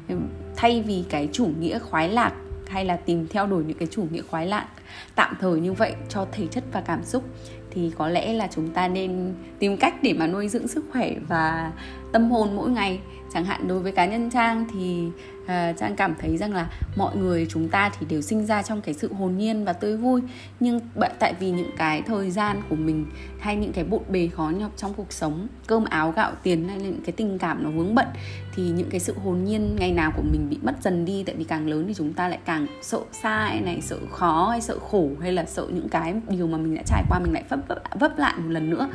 ừ, 0.09 0.15
thay 0.55 0.81
vì 0.81 1.03
cái 1.09 1.29
chủ 1.31 1.49
nghĩa 1.59 1.79
khoái 1.79 2.09
lạc 2.09 2.33
hay 2.67 2.85
là 2.85 2.95
tìm 2.95 3.27
theo 3.27 3.45
đuổi 3.45 3.63
những 3.67 3.77
cái 3.77 3.87
chủ 3.91 4.07
nghĩa 4.11 4.21
khoái 4.21 4.47
lạc 4.47 4.67
tạm 5.15 5.35
thời 5.41 5.59
như 5.59 5.73
vậy 5.73 5.93
cho 6.09 6.27
thể 6.31 6.47
chất 6.47 6.63
và 6.71 6.81
cảm 6.81 7.03
xúc 7.03 7.23
thì 7.71 7.91
có 7.97 8.07
lẽ 8.07 8.33
là 8.33 8.47
chúng 8.51 8.69
ta 8.69 8.87
nên 8.87 9.33
tìm 9.59 9.77
cách 9.77 9.95
để 10.03 10.13
mà 10.13 10.27
nuôi 10.27 10.47
dưỡng 10.47 10.67
sức 10.67 10.85
khỏe 10.91 11.11
và 11.27 11.71
tâm 12.13 12.31
hồn 12.31 12.55
mỗi 12.55 12.69
ngày. 12.69 12.99
Chẳng 13.33 13.45
hạn 13.45 13.67
đối 13.67 13.79
với 13.79 13.91
cá 13.91 14.05
nhân 14.05 14.29
trang 14.29 14.65
thì 14.73 15.07
uh, 15.43 15.77
trang 15.77 15.95
cảm 15.97 16.15
thấy 16.21 16.37
rằng 16.37 16.53
là 16.53 16.69
mọi 16.95 17.15
người 17.15 17.47
chúng 17.49 17.69
ta 17.69 17.91
thì 17.99 18.05
đều 18.09 18.21
sinh 18.21 18.45
ra 18.45 18.61
trong 18.61 18.81
cái 18.81 18.93
sự 18.93 19.13
hồn 19.13 19.37
nhiên 19.37 19.65
và 19.65 19.73
tươi 19.73 19.97
vui. 19.97 20.21
Nhưng 20.59 20.79
tại 21.19 21.33
vì 21.39 21.51
những 21.51 21.71
cái 21.77 22.01
thời 22.01 22.31
gian 22.31 22.61
của 22.69 22.75
mình 22.75 23.05
hay 23.39 23.55
những 23.55 23.73
cái 23.73 23.83
bộn 23.83 24.01
bề 24.09 24.27
khó 24.27 24.49
nhọc 24.49 24.71
trong 24.77 24.93
cuộc 24.93 25.13
sống 25.13 25.47
cơm 25.67 25.85
áo 25.85 26.11
gạo 26.11 26.31
tiền 26.43 26.67
hay 26.67 26.79
là 26.79 26.85
những 26.85 27.01
cái 27.05 27.11
tình 27.11 27.37
cảm 27.39 27.63
nó 27.63 27.69
vướng 27.69 27.95
bận 27.95 28.07
thì 28.55 28.63
những 28.63 28.89
cái 28.89 28.99
sự 28.99 29.15
hồn 29.23 29.43
nhiên 29.43 29.75
ngày 29.79 29.91
nào 29.91 30.11
của 30.15 30.23
mình 30.31 30.49
bị 30.49 30.57
mất 30.61 30.75
dần 30.81 31.05
đi. 31.05 31.23
Tại 31.23 31.35
vì 31.35 31.43
càng 31.43 31.67
lớn 31.67 31.85
thì 31.87 31.93
chúng 31.93 32.13
ta 32.13 32.27
lại 32.27 32.39
càng 32.45 32.67
sợ 32.81 32.99
sai 33.11 33.61
này 33.61 33.81
sợ 33.81 33.97
khó 34.11 34.49
hay 34.49 34.61
sợ 34.61 34.79
khổ 34.79 35.09
hay 35.21 35.31
là 35.31 35.45
sợ 35.45 35.65
những 35.73 35.89
cái 35.89 36.13
điều 36.27 36.47
mà 36.47 36.57
mình 36.57 36.75
đã 36.75 36.83
trải 36.85 37.03
qua 37.09 37.19
mình 37.19 37.33
lại 37.33 37.43
vấp 37.49 37.59
vấp 37.99 38.17
lại 38.17 38.33
một 38.37 38.49
lần 38.49 38.69
nữa. 38.69 38.89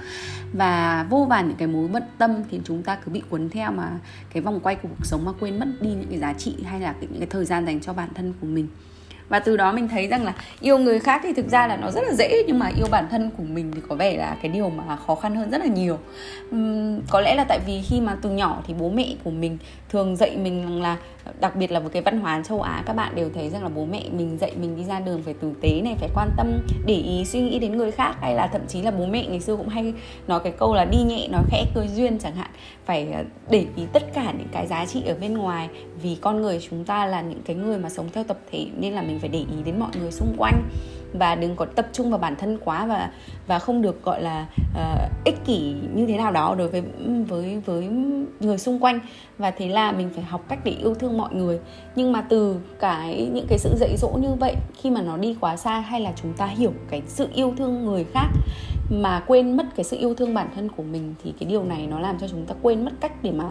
Và 0.53 1.06
vô 1.11 1.26
vàn 1.31 1.49
những 1.49 1.56
cái 1.56 1.69
mối 1.69 1.88
bận 1.88 2.03
tâm 2.19 2.35
thì 2.50 2.61
chúng 2.64 2.82
ta 2.82 2.99
cứ 3.05 3.07
bị 3.08 3.22
cuốn 3.31 3.49
theo 3.49 3.72
mà 3.72 3.99
cái 4.32 4.43
vòng 4.43 4.60
quay 4.60 4.75
của 4.75 4.88
cuộc 4.88 5.06
sống 5.06 5.25
mà 5.25 5.32
quên 5.40 5.58
mất 5.58 5.66
đi 5.81 5.90
những 5.90 6.08
cái 6.10 6.19
giá 6.19 6.32
trị 6.32 6.55
hay 6.64 6.81
là 6.81 6.94
những 7.00 7.19
cái 7.19 7.26
thời 7.31 7.44
gian 7.44 7.66
dành 7.66 7.81
cho 7.81 7.93
bản 7.93 8.08
thân 8.14 8.34
của 8.40 8.46
mình 8.46 8.69
và 9.28 9.38
từ 9.38 9.56
đó 9.56 9.72
mình 9.72 9.88
thấy 9.88 10.08
rằng 10.08 10.25
là 10.25 10.34
yêu 10.60 10.78
người 10.78 10.98
khác 10.98 11.20
thì 11.25 11.32
thực 11.32 11.48
ra 11.48 11.66
là 11.66 11.76
nó 11.76 11.90
rất 11.90 12.00
là 12.06 12.12
dễ 12.12 12.42
nhưng 12.46 12.58
mà 12.58 12.70
yêu 12.76 12.86
bản 12.90 13.08
thân 13.10 13.30
của 13.36 13.42
mình 13.42 13.72
thì 13.75 13.80
có 13.88 13.96
vẻ 13.96 14.16
là 14.16 14.36
cái 14.42 14.52
điều 14.52 14.70
mà 14.70 14.96
khó 14.96 15.14
khăn 15.14 15.34
hơn 15.34 15.50
rất 15.50 15.60
là 15.60 15.66
nhiều. 15.66 15.98
Uhm, 16.54 17.00
có 17.10 17.20
lẽ 17.20 17.34
là 17.34 17.44
tại 17.44 17.60
vì 17.66 17.82
khi 17.82 18.00
mà 18.00 18.16
từ 18.22 18.30
nhỏ 18.30 18.62
thì 18.66 18.75
bố 18.75 18.90
mẹ 18.90 19.14
của 19.25 19.30
mình 19.30 19.58
thường 19.88 20.16
dạy 20.16 20.36
mình 20.36 20.82
là 20.82 20.96
đặc 21.40 21.56
biệt 21.56 21.72
là 21.72 21.80
với 21.80 21.90
cái 21.90 22.02
văn 22.02 22.20
hóa 22.20 22.42
châu 22.48 22.62
Á 22.62 22.82
các 22.86 22.92
bạn 22.92 23.14
đều 23.14 23.30
thấy 23.34 23.50
rằng 23.50 23.62
là 23.62 23.69
bố 23.69 23.84
mẹ 23.84 24.02
mình 24.12 24.38
dạy 24.40 24.52
mình 24.60 24.76
đi 24.76 24.84
ra 24.84 25.00
đường 25.00 25.22
phải 25.22 25.34
tử 25.34 25.52
tế 25.60 25.80
này 25.80 25.94
phải 26.00 26.08
quan 26.14 26.30
tâm 26.36 26.60
để 26.86 26.94
ý 26.94 27.25
suy 27.25 27.40
nghĩ 27.40 27.58
đến 27.58 27.76
người 27.76 27.90
khác 27.90 28.16
hay 28.20 28.34
là 28.34 28.46
thậm 28.46 28.60
chí 28.69 28.82
là 28.82 28.90
bố 28.90 29.06
mẹ 29.06 29.26
ngày 29.26 29.40
xưa 29.40 29.56
cũng 29.56 29.69
hay 29.69 29.94
nói 30.26 30.40
cái 30.40 30.52
câu 30.58 30.75
là 30.75 30.84
đi 30.84 30.98
nhẹ 30.98 31.28
nói 31.28 31.42
khẽ 31.50 31.64
cười 31.75 31.88
duyên 31.88 32.19
chẳng 32.19 32.36
hạn. 32.36 32.50
Phải 32.84 33.08
ờ, 33.12 33.25
để 33.50 33.66
ý 33.76 33.82
tất 33.92 34.02
cả 34.14 34.32
những 34.38 34.48
cái 34.52 34.66
giá 34.66 34.86
trị 34.86 35.02
ở 35.06 35.14
bên 35.20 35.34
ngoài 35.34 35.69
vì 36.03 36.17
con 36.21 36.43
người 36.43 36.61
chúng 36.71 36.85
ta 36.85 37.06
là 37.06 37.21
những 37.21 37.43
cái 37.45 37.56
người 37.56 37.79
mà 37.79 37.91
sống 37.91 38.09
theo 38.12 38.25
tập 38.25 38.39
thể, 38.50 38.67
nên 38.79 38.93
là 38.93 39.03
mình 39.03 39.19
phải 39.19 39.29
để 39.29 39.39
ý 39.39 39.62
đến 39.65 39.79
mọi 39.79 39.91
người 40.00 40.11
xung 40.11 40.35
quanh 40.39 40.62
và 41.12 41.34
đừng 41.34 41.56
có 41.56 41.64
tập 41.64 41.88
trung 41.93 42.10
vào 42.10 42.19
bản 42.19 42.37
thân 42.37 42.58
quá 42.64 42.87
và 42.87 43.10
và 43.47 43.59
không 43.59 43.83
được 43.83 44.02
gọi 44.04 44.23
là 44.23 44.47
uh, 44.61 45.25
ích 45.25 45.44
kỷ 45.44 45.75
như 45.94 46.06
thế 46.06 46.16
nào 46.16 46.33
đó 46.33 46.54
đối 46.59 46.68
với 46.68 46.83
với 47.28 47.62
với 47.66 47.88
người 48.40 48.59
xung 48.59 48.78
quanh. 48.78 49.00
Và 49.38 49.50
thế 49.50 49.68
là 49.68 49.92
mình 49.92 50.11
phải 50.14 50.25
học 50.25 50.44
cách 50.49 50.59
để 50.64 50.73
yêu 50.73 50.94
thương 50.94 51.18
mọi 51.18 51.35
người. 51.35 51.59
Nhưng 51.97 52.12
mà 52.12 52.21
từ 52.21 52.56
cái 52.80 53.30
những 53.33 53.47
cái 53.49 53.59
sự 53.59 53.76
dạy 53.76 53.97
dỗ 53.97 54.09
như 54.09 54.35
vậy 54.35 54.56
khi 54.75 54.90
mà 54.90 55.02
nó 55.02 55.16
đi 55.16 55.37
quá 55.40 55.56
xa 55.56 55.80
hay 55.80 56.00
là 56.00 56.12
chúng 56.23 56.33
ta 56.33 56.47
hiểu 56.47 56.73
cái 56.90 57.02
sự 57.06 57.28
yêu 57.35 57.54
thương 57.56 57.85
người 57.85 58.04
khác 58.04 58.28
mà 58.90 59.23
quên 59.26 59.56
mất 59.56 59.66
cái 59.76 59.85
sự 59.85 59.97
yêu 59.97 60.14
thương 60.14 60.35
bản 60.35 60.49
thân 60.54 60.68
của 60.68 60.83
mình 60.83 61.14
thì 61.25 61.35
cái 61.40 61.49
điều 61.49 61.64
này 61.64 61.87
nó 61.87 62.00
làm 62.00 62.18
cho 62.18 62.28
chúng 62.28 62.47
ta 62.47 62.54
quên 62.62 62.85
mất 62.85 62.92
cách 63.00 63.12
để 63.23 63.33
mà 63.33 63.44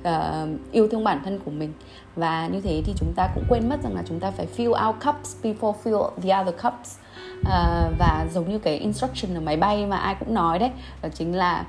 uh, 0.00 0.72
yêu 0.72 0.88
thương 0.88 1.04
bản 1.04 1.20
thân 1.24 1.38
của 1.44 1.50
mình. 1.50 1.72
Và 2.16 2.46
như 2.46 2.60
thế 2.60 2.82
thì 2.84 2.92
chúng 2.96 3.12
ta 3.16 3.28
cũng 3.34 3.44
quên 3.48 3.68
mất 3.68 3.82
rằng 3.82 3.94
là 3.94 4.02
chúng 4.08 4.20
ta 4.20 4.30
phải 4.30 4.46
fill 4.56 4.88
our 4.88 5.04
cups 5.04 5.36
before 5.42 5.74
fill 5.84 6.10
the 6.22 6.40
other 6.40 6.54
cups 6.62 6.98
à, 7.44 7.90
và 7.98 8.26
giống 8.32 8.50
như 8.50 8.58
cái 8.58 8.78
instruction 8.78 9.34
ở 9.34 9.40
máy 9.40 9.56
bay 9.56 9.86
mà 9.86 9.96
ai 9.96 10.16
cũng 10.20 10.34
nói 10.34 10.58
đấy 10.58 10.70
đó 11.02 11.08
chính 11.14 11.36
là 11.36 11.64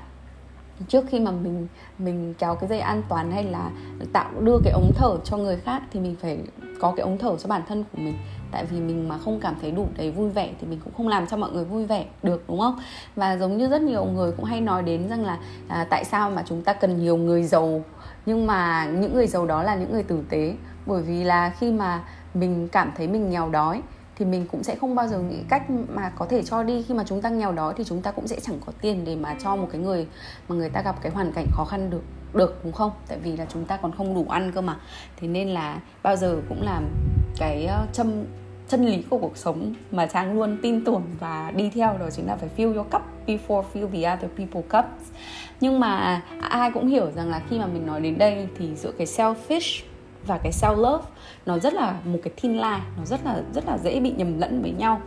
trước 0.88 1.04
khi 1.08 1.20
mà 1.20 1.30
mình 1.30 1.66
mình 1.98 2.34
kéo 2.38 2.54
cái 2.54 2.68
dây 2.68 2.80
an 2.80 3.02
toàn 3.08 3.32
hay 3.32 3.44
là 3.44 3.70
tạo 4.12 4.30
đưa 4.40 4.58
cái 4.64 4.72
ống 4.72 4.92
thở 4.94 5.16
cho 5.24 5.36
người 5.36 5.56
khác 5.56 5.82
thì 5.92 6.00
mình 6.00 6.16
phải 6.22 6.38
có 6.80 6.92
cái 6.96 7.02
ống 7.02 7.18
thở 7.18 7.36
cho 7.36 7.48
bản 7.48 7.62
thân 7.68 7.84
của 7.92 7.98
mình. 7.98 8.14
Tại 8.50 8.64
vì 8.64 8.80
mình 8.80 9.08
mà 9.08 9.18
không 9.18 9.40
cảm 9.40 9.54
thấy 9.60 9.70
đủ 9.70 9.86
đầy 9.96 10.10
vui 10.10 10.30
vẻ 10.30 10.50
thì 10.60 10.66
mình 10.66 10.80
cũng 10.84 10.92
không 10.96 11.08
làm 11.08 11.26
cho 11.26 11.36
mọi 11.36 11.50
người 11.50 11.64
vui 11.64 11.84
vẻ 11.84 12.04
được 12.22 12.44
đúng 12.48 12.60
không? 12.60 12.78
Và 13.16 13.36
giống 13.36 13.56
như 13.56 13.68
rất 13.68 13.82
nhiều 13.82 14.04
người 14.04 14.32
cũng 14.32 14.44
hay 14.44 14.60
nói 14.60 14.82
đến 14.82 15.08
rằng 15.08 15.24
là 15.24 15.38
à, 15.68 15.86
tại 15.90 16.04
sao 16.04 16.30
mà 16.30 16.42
chúng 16.46 16.62
ta 16.62 16.72
cần 16.72 17.02
nhiều 17.02 17.16
người 17.16 17.42
giàu? 17.42 17.82
Nhưng 18.26 18.46
mà 18.46 18.86
những 18.86 19.14
người 19.14 19.26
giàu 19.26 19.46
đó 19.46 19.62
là 19.62 19.74
những 19.74 19.92
người 19.92 20.02
tử 20.02 20.22
tế. 20.28 20.54
Bởi 20.86 21.02
vì 21.02 21.24
là 21.24 21.50
khi 21.50 21.72
mà 21.72 22.02
mình 22.34 22.68
cảm 22.68 22.92
thấy 22.96 23.08
mình 23.08 23.30
nghèo 23.30 23.48
đói 23.48 23.82
thì 24.16 24.24
mình 24.24 24.46
cũng 24.52 24.62
sẽ 24.62 24.76
không 24.76 24.94
bao 24.94 25.08
giờ 25.08 25.18
nghĩ 25.18 25.38
cách 25.48 25.70
mà 25.70 26.12
có 26.16 26.26
thể 26.26 26.42
cho 26.42 26.62
đi. 26.62 26.82
Khi 26.82 26.94
mà 26.94 27.04
chúng 27.06 27.22
ta 27.22 27.28
nghèo 27.28 27.52
đói 27.52 27.74
thì 27.76 27.84
chúng 27.84 28.02
ta 28.02 28.10
cũng 28.10 28.26
sẽ 28.26 28.40
chẳng 28.40 28.58
có 28.66 28.72
tiền 28.80 29.04
để 29.04 29.16
mà 29.16 29.36
cho 29.42 29.56
một 29.56 29.68
cái 29.72 29.80
người 29.80 30.06
mà 30.48 30.56
người 30.56 30.70
ta 30.70 30.82
gặp 30.82 30.96
cái 31.02 31.12
hoàn 31.12 31.32
cảnh 31.32 31.46
khó 31.52 31.64
khăn 31.64 31.90
được 31.90 32.02
được, 32.34 32.60
đúng 32.64 32.72
không? 32.72 32.90
Tại 33.08 33.18
vì 33.22 33.36
là 33.36 33.46
chúng 33.52 33.64
ta 33.64 33.76
còn 33.76 33.92
không 33.92 34.14
đủ 34.14 34.26
ăn 34.28 34.52
cơ 34.54 34.60
mà. 34.60 34.76
Thế 35.16 35.28
nên 35.28 35.48
là 35.48 35.80
bao 36.02 36.16
giờ 36.16 36.40
cũng 36.48 36.62
là 36.62 36.80
cái 37.38 37.66
ờ, 37.66 37.86
châm, 37.92 38.24
chân 38.68 38.86
lý 38.86 39.02
của 39.10 39.18
cuộc 39.18 39.36
sống 39.36 39.74
mà 39.90 40.06
trang 40.06 40.38
luôn 40.38 40.58
tin 40.62 40.84
tưởng 40.84 41.02
và 41.20 41.52
đi 41.56 41.70
theo, 41.70 41.98
đó 41.98 42.10
chính 42.10 42.26
là 42.26 42.36
phải 42.36 42.48
fill 42.56 42.74
your 42.74 42.86
cup 42.92 43.02
before 43.26 43.62
fill 43.74 43.88
the 43.92 44.14
other 44.14 44.30
people 44.36 44.62
cups. 44.62 45.12
Nhưng 45.60 45.80
mà 45.80 46.22
ai 46.40 46.70
cũng 46.70 46.88
hiểu 46.88 47.10
rằng 47.10 47.30
là 47.30 47.42
khi 47.50 47.58
mà 47.58 47.66
mình 47.66 47.86
nói 47.86 48.00
đến 48.00 48.18
đây 48.18 48.48
thì 48.58 48.76
giữa 48.76 48.92
cái 48.98 49.06
selfish 49.06 49.84
và 50.26 50.38
cái 50.38 50.52
self 50.52 50.76
love 50.76 51.04
nó 51.46 51.58
rất 51.58 51.74
là 51.74 52.00
một 52.04 52.18
cái 52.22 52.32
thin 52.36 52.52
line 52.52 52.80
nó 52.98 53.04
rất 53.04 53.24
là 53.24 53.42
rất 53.54 53.66
là 53.66 53.78
dễ 53.78 54.00
bị 54.00 54.12
nhầm 54.16 54.38
lẫn 54.38 54.62
với 54.62 54.70
nhau. 54.70 55.00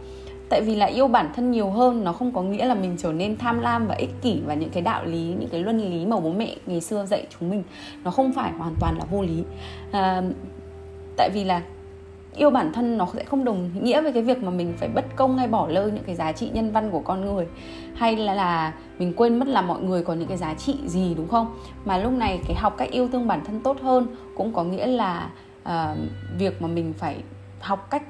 Tại 0.49 0.61
vì 0.61 0.75
là 0.75 0.85
yêu 0.85 1.07
bản 1.07 1.31
thân 1.35 1.51
nhiều 1.51 1.69
hơn 1.69 2.03
nó 2.03 2.13
không 2.13 2.31
có 2.31 2.41
nghĩa 2.41 2.65
là 2.65 2.75
mình 2.75 2.95
trở 2.97 3.11
nên 3.11 3.37
tham 3.37 3.59
lam 3.59 3.87
và 3.87 3.95
ích 3.95 4.09
kỷ 4.21 4.41
và 4.45 4.53
những 4.53 4.69
cái 4.69 4.83
đạo 4.83 5.05
lý 5.05 5.35
những 5.39 5.49
cái 5.49 5.61
luân 5.61 5.77
lý 5.77 6.05
mà 6.05 6.19
bố 6.19 6.31
mẹ 6.31 6.55
ngày 6.65 6.81
xưa 6.81 7.05
dạy 7.05 7.27
chúng 7.39 7.49
mình. 7.49 7.63
Nó 8.03 8.11
không 8.11 8.33
phải 8.33 8.51
hoàn 8.51 8.75
toàn 8.79 8.97
là 8.97 9.05
vô 9.11 9.21
lý. 9.21 9.43
À, 9.91 10.21
tại 11.17 11.29
vì 11.33 11.43
là 11.43 11.61
yêu 12.35 12.49
bản 12.49 12.73
thân 12.73 12.97
nó 12.97 13.07
sẽ 13.13 13.23
không 13.23 13.43
đồng 13.43 13.69
nghĩa 13.81 14.01
với 14.01 14.13
cái 14.13 14.23
việc 14.23 14.43
mà 14.43 14.49
mình 14.49 14.73
phải 14.77 14.89
bất 14.89 15.05
công 15.15 15.37
hay 15.37 15.47
bỏ 15.47 15.67
lơ 15.67 15.87
những 15.87 16.03
cái 16.03 16.15
giá 16.15 16.31
trị 16.31 16.49
nhân 16.53 16.71
văn 16.71 16.91
của 16.91 16.99
con 16.99 17.25
người. 17.25 17.47
Hay 17.95 18.15
là 18.15 18.33
là 18.33 18.73
mình 18.99 19.13
quên 19.15 19.39
mất 19.39 19.47
là 19.47 19.61
mọi 19.61 19.81
người 19.81 20.03
có 20.03 20.13
những 20.13 20.27
cái 20.27 20.37
giá 20.37 20.53
trị 20.53 20.77
gì 20.85 21.13
đúng 21.13 21.27
không? 21.27 21.57
Mà 21.85 21.97
lúc 21.97 22.11
này 22.11 22.39
cái 22.47 22.55
học 22.55 22.75
cách 22.77 22.91
yêu 22.91 23.09
thương 23.11 23.27
bản 23.27 23.41
thân 23.45 23.61
tốt 23.61 23.77
hơn 23.81 24.07
cũng 24.35 24.53
có 24.53 24.63
nghĩa 24.63 24.87
là 24.87 25.29
uh, 25.63 25.97
việc 26.37 26.61
mà 26.61 26.67
mình 26.67 26.93
phải 26.97 27.23
học 27.59 27.87
cách 27.89 28.03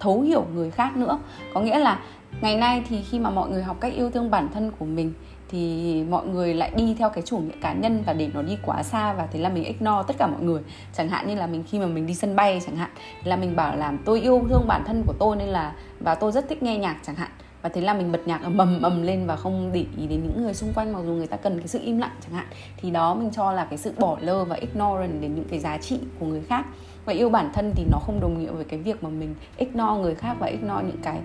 thấu 0.00 0.20
hiểu 0.20 0.46
người 0.54 0.70
khác 0.70 0.96
nữa. 0.96 1.18
Có 1.54 1.60
nghĩa 1.60 1.78
là 1.78 2.00
ngày 2.40 2.56
nay 2.56 2.82
thì 2.88 3.02
khi 3.02 3.18
mà 3.18 3.30
mọi 3.30 3.50
người 3.50 3.62
học 3.62 3.76
cách 3.80 3.92
yêu 3.94 4.10
thương 4.10 4.30
bản 4.30 4.48
thân 4.54 4.72
của 4.78 4.84
mình 4.84 5.12
thì 5.50 6.02
mọi 6.10 6.26
người 6.26 6.54
lại 6.54 6.70
đi 6.76 6.94
theo 6.98 7.10
cái 7.10 7.22
chủ 7.26 7.38
nghĩa 7.38 7.60
cá 7.60 7.72
nhân 7.72 8.02
và 8.06 8.12
để 8.12 8.30
nó 8.34 8.42
đi 8.42 8.58
quá 8.62 8.82
xa 8.82 9.12
và 9.12 9.26
thế 9.26 9.38
là 9.40 9.48
mình 9.48 9.64
ignore 9.64 10.02
tất 10.06 10.14
cả 10.18 10.26
mọi 10.26 10.42
người. 10.42 10.62
Chẳng 10.96 11.08
hạn 11.08 11.28
như 11.28 11.34
là 11.34 11.46
mình 11.46 11.64
khi 11.70 11.78
mà 11.78 11.86
mình 11.86 12.06
đi 12.06 12.14
sân 12.14 12.36
bay 12.36 12.60
chẳng 12.66 12.76
hạn, 12.76 12.90
là 13.24 13.36
mình 13.36 13.56
bảo 13.56 13.76
là 13.76 13.92
tôi 14.04 14.20
yêu 14.20 14.42
thương 14.48 14.64
bản 14.68 14.82
thân 14.86 15.02
của 15.06 15.14
tôi 15.18 15.36
nên 15.36 15.48
là, 15.48 15.74
và 16.00 16.14
tôi 16.14 16.32
rất 16.32 16.48
thích 16.48 16.62
nghe 16.62 16.78
nhạc 16.78 16.96
chẳng 17.06 17.16
hạn. 17.16 17.30
Và 17.62 17.68
thế 17.68 17.80
là 17.80 17.94
mình 17.94 18.12
bật 18.12 18.20
nhạc 18.26 18.48
mầm 18.48 18.82
ầm 18.82 19.02
lên 19.02 19.26
và 19.26 19.36
không 19.36 19.70
để 19.72 19.84
ý 19.98 20.06
đến 20.06 20.20
những 20.22 20.42
người 20.42 20.54
xung 20.54 20.72
quanh, 20.72 20.92
mặc 20.92 21.00
dù 21.06 21.12
người 21.12 21.26
ta 21.26 21.36
cần 21.36 21.58
cái 21.58 21.68
sự 21.68 21.80
im 21.82 21.98
lặng 21.98 22.16
chẳng 22.20 22.32
hạn. 22.32 22.46
Thì 22.76 22.90
đó 22.90 23.14
mình 23.14 23.30
cho 23.30 23.52
là 23.52 23.64
cái 23.64 23.78
sự 23.78 23.92
bỏ 23.98 24.16
lơ 24.20 24.44
và 24.44 24.56
ignorant 24.56 25.20
đến 25.20 25.34
những 25.34 25.48
cái 25.50 25.58
giá 25.58 25.78
trị 25.78 25.98
của 26.18 26.26
người 26.26 26.42
khác. 26.48 26.66
Và 27.04 27.12
yêu 27.12 27.28
bản 27.28 27.50
thân 27.54 27.72
thì 27.74 27.84
nó 27.90 27.98
không 27.98 28.20
đồng 28.20 28.38
nghĩa 28.38 28.50
với 28.50 28.64
cái 28.64 28.78
việc 28.78 29.02
mà 29.02 29.10
mình 29.10 29.34
ignore 29.56 30.00
người 30.02 30.14
khác 30.14 30.36
và 30.38 30.46
ignore 30.46 30.82
những 30.86 31.02
cái 31.02 31.20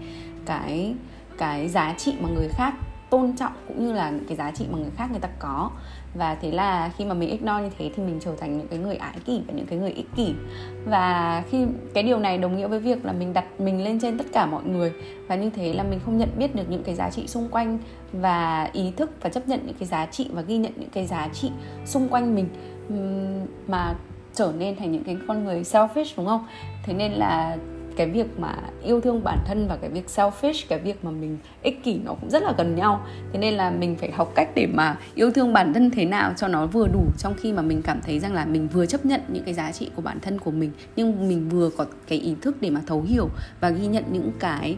cái 0.45 0.95
cái 1.37 1.67
giá 1.67 1.93
trị 1.97 2.13
mà 2.19 2.29
người 2.29 2.47
khác 2.47 2.73
tôn 3.13 3.33
trọng 3.33 3.51
cũng 3.67 3.85
như 3.85 3.93
là 3.93 4.09
những 4.09 4.25
cái 4.27 4.37
giá 4.37 4.51
trị 4.51 4.65
mà 4.71 4.77
người 4.77 4.91
khác 4.97 5.07
người 5.11 5.19
ta 5.19 5.29
có. 5.39 5.71
Và 6.15 6.35
thế 6.35 6.51
là 6.51 6.91
khi 6.97 7.05
mà 7.05 7.13
mình 7.13 7.29
ignore 7.29 7.63
như 7.63 7.69
thế 7.77 7.91
thì 7.95 8.03
mình 8.03 8.19
trở 8.19 8.35
thành 8.35 8.57
những 8.57 8.67
cái 8.67 8.79
người 8.79 8.95
ái 8.95 9.17
kỷ 9.25 9.41
và 9.47 9.53
những 9.53 9.65
cái 9.65 9.79
người 9.79 9.91
ích 9.91 10.07
kỷ. 10.15 10.33
Và 10.85 11.43
khi 11.49 11.65
cái 11.93 12.03
điều 12.03 12.19
này 12.19 12.37
đồng 12.37 12.57
nghĩa 12.57 12.67
với 12.67 12.79
việc 12.79 13.05
là 13.05 13.13
mình 13.13 13.33
đặt 13.33 13.45
mình 13.59 13.83
lên 13.83 13.99
trên 13.99 14.17
tất 14.17 14.25
cả 14.33 14.45
mọi 14.45 14.63
người. 14.63 14.93
Và 15.27 15.35
như 15.35 15.49
thế 15.49 15.73
là 15.73 15.83
mình 15.83 15.99
không 16.05 16.17
nhận 16.17 16.29
biết 16.37 16.55
được 16.55 16.69
những 16.69 16.83
cái 16.83 16.95
giá 16.95 17.09
trị 17.09 17.27
xung 17.27 17.49
quanh 17.49 17.79
và 18.13 18.69
ý 18.73 18.91
thức 18.91 19.11
và 19.21 19.29
chấp 19.29 19.47
nhận 19.47 19.59
những 19.65 19.75
cái 19.79 19.87
giá 19.87 20.05
trị 20.05 20.29
và 20.31 20.41
ghi 20.41 20.57
nhận 20.57 20.71
những 20.75 20.89
cái 20.89 21.05
giá 21.05 21.27
trị 21.33 21.51
xung 21.85 22.07
quanh 22.07 22.35
mình 22.35 22.47
mà 23.67 23.95
trở 24.33 24.53
nên 24.57 24.75
thành 24.75 24.91
những 24.91 25.03
cái 25.03 25.17
con 25.27 25.43
người 25.43 25.61
selfish, 25.61 26.13
đúng 26.17 26.25
không? 26.25 26.45
Thế 26.83 26.93
nên 26.93 27.11
là 27.11 27.57
cái 27.95 28.09
việc 28.09 28.39
mà 28.39 28.55
yêu 28.83 29.01
thương 29.01 29.23
bản 29.23 29.39
thân 29.45 29.67
và 29.67 29.75
cái 29.75 29.89
việc 29.89 30.05
selfish, 30.07 30.65
cái 30.69 30.79
việc 30.79 31.05
mà 31.05 31.11
mình 31.11 31.37
ích 31.63 31.83
kỷ 31.83 31.99
nó 32.05 32.13
cũng 32.13 32.29
rất 32.29 32.43
là 32.43 32.53
gần 32.57 32.75
nhau. 32.75 33.05
Thế 33.33 33.39
nên 33.39 33.53
là 33.53 33.71
mình 33.71 33.95
phải 33.95 34.11
học 34.11 34.31
cách 34.35 34.49
để 34.55 34.67
mà 34.73 34.97
yêu 35.15 35.31
thương 35.31 35.53
bản 35.53 35.73
thân 35.73 35.91
thế 35.91 36.05
nào 36.05 36.33
cho 36.37 36.47
nó 36.47 36.65
vừa 36.65 36.87
đủ, 36.87 37.05
trong 37.17 37.33
khi 37.37 37.53
mà 37.53 37.61
mình 37.61 37.81
cảm 37.81 38.01
thấy 38.01 38.19
rằng 38.19 38.33
là 38.33 38.45
mình 38.45 38.67
vừa 38.67 38.85
chấp 38.85 39.05
nhận 39.05 39.21
những 39.27 39.43
cái 39.43 39.53
giá 39.53 39.71
trị 39.71 39.89
của 39.95 40.01
bản 40.01 40.19
thân 40.19 40.39
của 40.39 40.51
mình, 40.51 40.71
nhưng 40.95 41.27
mình 41.27 41.49
vừa 41.49 41.69
có 41.69 41.85
cái 42.07 42.19
ý 42.19 42.35
thức 42.41 42.57
để 42.61 42.69
mà 42.69 42.81
thấu 42.87 43.01
hiểu 43.01 43.29
và 43.59 43.69
ghi 43.69 43.87
nhận 43.87 44.03
những 44.11 44.31
cái 44.39 44.77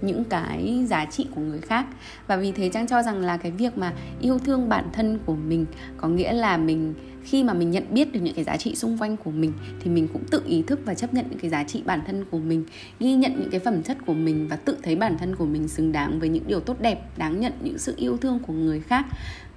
những 0.00 0.24
cái 0.24 0.84
giá 0.86 1.04
trị 1.04 1.26
của 1.34 1.40
người 1.40 1.60
khác. 1.60 1.86
Và 2.26 2.36
vì 2.36 2.52
thế 2.52 2.68
trang 2.68 2.86
cho 2.86 3.02
rằng 3.02 3.20
là 3.20 3.36
cái 3.36 3.52
việc 3.52 3.78
mà 3.78 3.92
yêu 4.20 4.38
thương 4.38 4.68
bản 4.68 4.84
thân 4.92 5.18
của 5.26 5.34
mình 5.34 5.66
có 5.96 6.08
nghĩa 6.08 6.32
là 6.32 6.56
mình 6.56 6.94
khi 7.24 7.42
mà 7.42 7.54
mình 7.54 7.70
nhận 7.70 7.84
biết 7.90 8.12
được 8.12 8.20
những 8.22 8.34
cái 8.34 8.44
giá 8.44 8.56
trị 8.56 8.74
xung 8.74 8.98
quanh 8.98 9.16
của 9.16 9.30
mình 9.30 9.52
thì 9.80 9.90
mình 9.90 10.08
cũng 10.12 10.22
tự 10.30 10.42
ý 10.46 10.62
thức 10.62 10.80
và 10.84 10.94
chấp 10.94 11.14
nhận 11.14 11.26
những 11.30 11.38
cái 11.38 11.50
giá 11.50 11.64
trị 11.64 11.82
bản 11.84 12.00
thân 12.06 12.24
của 12.30 12.38
mình, 12.38 12.64
ghi 13.00 13.14
nhận 13.14 13.32
những 13.40 13.50
cái 13.50 13.60
phẩm 13.60 13.82
chất 13.82 13.96
của 14.06 14.14
mình 14.14 14.48
và 14.48 14.56
tự 14.56 14.76
thấy 14.82 14.96
bản 14.96 15.18
thân 15.18 15.36
của 15.36 15.46
mình 15.46 15.68
xứng 15.68 15.92
đáng 15.92 16.20
với 16.20 16.28
những 16.28 16.44
điều 16.46 16.60
tốt 16.60 16.80
đẹp, 16.80 17.18
đáng 17.18 17.40
nhận 17.40 17.52
những 17.62 17.78
sự 17.78 17.94
yêu 17.96 18.16
thương 18.16 18.38
của 18.38 18.52
người 18.52 18.80
khác 18.80 19.06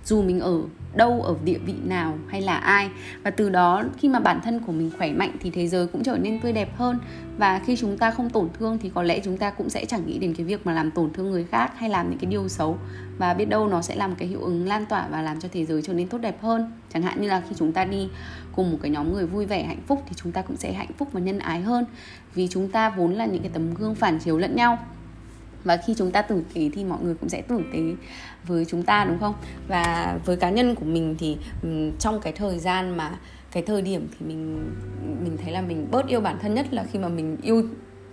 dù 0.05 0.21
mình 0.21 0.39
ở 0.39 0.61
đâu, 0.95 1.21
ở 1.21 1.35
địa 1.43 1.57
vị 1.65 1.73
nào 1.83 2.17
hay 2.27 2.41
là 2.41 2.55
ai. 2.55 2.89
Và 3.23 3.31
từ 3.31 3.49
đó, 3.49 3.83
khi 3.97 4.09
mà 4.09 4.19
bản 4.19 4.39
thân 4.43 4.59
của 4.59 4.71
mình 4.71 4.91
khỏe 4.97 5.11
mạnh 5.11 5.31
thì 5.39 5.49
thế 5.49 5.67
giới 5.67 5.87
cũng 5.87 6.03
trở 6.03 6.17
nên 6.17 6.41
tươi 6.41 6.53
đẹp 6.53 6.77
hơn. 6.77 6.99
Và 7.37 7.61
khi 7.65 7.75
chúng 7.75 7.97
ta 7.97 8.11
không 8.11 8.29
tổn 8.29 8.49
thương 8.59 8.77
thì 8.81 8.91
có 8.93 9.03
lẽ 9.03 9.19
chúng 9.23 9.37
ta 9.37 9.49
cũng 9.49 9.69
sẽ 9.69 9.85
chẳng 9.85 10.07
nghĩ 10.07 10.17
đến 10.17 10.33
cái 10.33 10.45
việc 10.45 10.65
mà 10.65 10.73
làm 10.73 10.91
tổn 10.91 11.13
thương 11.13 11.31
người 11.31 11.43
khác 11.43 11.71
hay 11.77 11.89
làm 11.89 12.09
những 12.09 12.19
cái 12.19 12.31
điều 12.31 12.47
xấu. 12.47 12.77
Và 13.17 13.33
biết 13.33 13.45
đâu 13.45 13.67
nó 13.67 13.81
sẽ 13.81 13.95
làm 13.95 14.15
cái 14.15 14.27
hiệu 14.27 14.41
ứng 14.41 14.67
lan 14.67 14.85
tỏa 14.85 15.07
và 15.11 15.21
làm 15.21 15.39
cho 15.39 15.49
thế 15.51 15.65
giới 15.65 15.81
trở 15.81 15.93
nên 15.93 16.07
tốt 16.07 16.17
đẹp 16.17 16.41
hơn. 16.41 16.71
Chẳng 16.93 17.03
hạn 17.03 17.21
như 17.21 17.27
là 17.27 17.41
khi 17.49 17.55
chúng 17.59 17.71
ta 17.71 17.85
đi 17.85 18.09
cùng 18.55 18.71
một 18.71 18.77
cái 18.81 18.91
nhóm 18.91 19.13
người 19.13 19.25
vui 19.25 19.45
vẻ 19.45 19.63
hạnh 19.63 19.81
phúc 19.87 20.03
thì 20.07 20.13
chúng 20.15 20.31
ta 20.31 20.41
cũng 20.41 20.57
sẽ 20.57 20.73
hạnh 20.73 20.91
phúc 20.97 21.07
và 21.11 21.19
nhân 21.19 21.39
ái 21.39 21.61
hơn. 21.61 21.85
Vì 22.33 22.47
chúng 22.47 22.71
ta 22.71 22.89
vốn 22.89 23.13
là 23.13 23.25
những 23.25 23.41
cái 23.41 23.51
tấm 23.53 23.73
gương 23.73 23.95
phản 23.95 24.19
chiếu 24.19 24.37
lẫn 24.37 24.55
nhau 24.55 24.79
và 25.65 25.77
khi 25.77 25.93
chúng 25.97 26.11
ta 26.11 26.21
tử 26.21 26.43
tế 26.53 26.69
thì 26.73 26.83
mọi 26.83 26.99
người 27.03 27.15
cũng 27.15 27.29
sẽ 27.29 27.41
tử 27.41 27.61
tế 27.73 27.79
với 28.47 28.65
chúng 28.65 28.83
ta, 28.83 29.05
đúng 29.05 29.19
không? 29.19 29.33
Và 29.67 30.17
với 30.25 30.37
cá 30.37 30.49
nhân 30.49 30.75
của 30.75 30.85
mình 30.85 31.15
thì 31.19 31.37
ừ, 31.63 31.91
trong 31.99 32.21
cái 32.21 32.33
thời 32.33 32.59
gian 32.59 32.97
mà, 32.97 33.17
cái 33.51 33.63
thời 33.63 33.81
điểm 33.81 34.07
thì 34.11 34.25
mình 34.25 34.71
mình 35.23 35.37
thấy 35.43 35.51
là 35.51 35.61
mình 35.61 35.87
bớt 35.91 36.07
yêu 36.07 36.21
bản 36.21 36.37
thân 36.41 36.53
nhất 36.53 36.65
là 36.71 36.83
khi 36.91 36.99
mà 36.99 37.07
mình 37.07 37.37
yêu, 37.41 37.63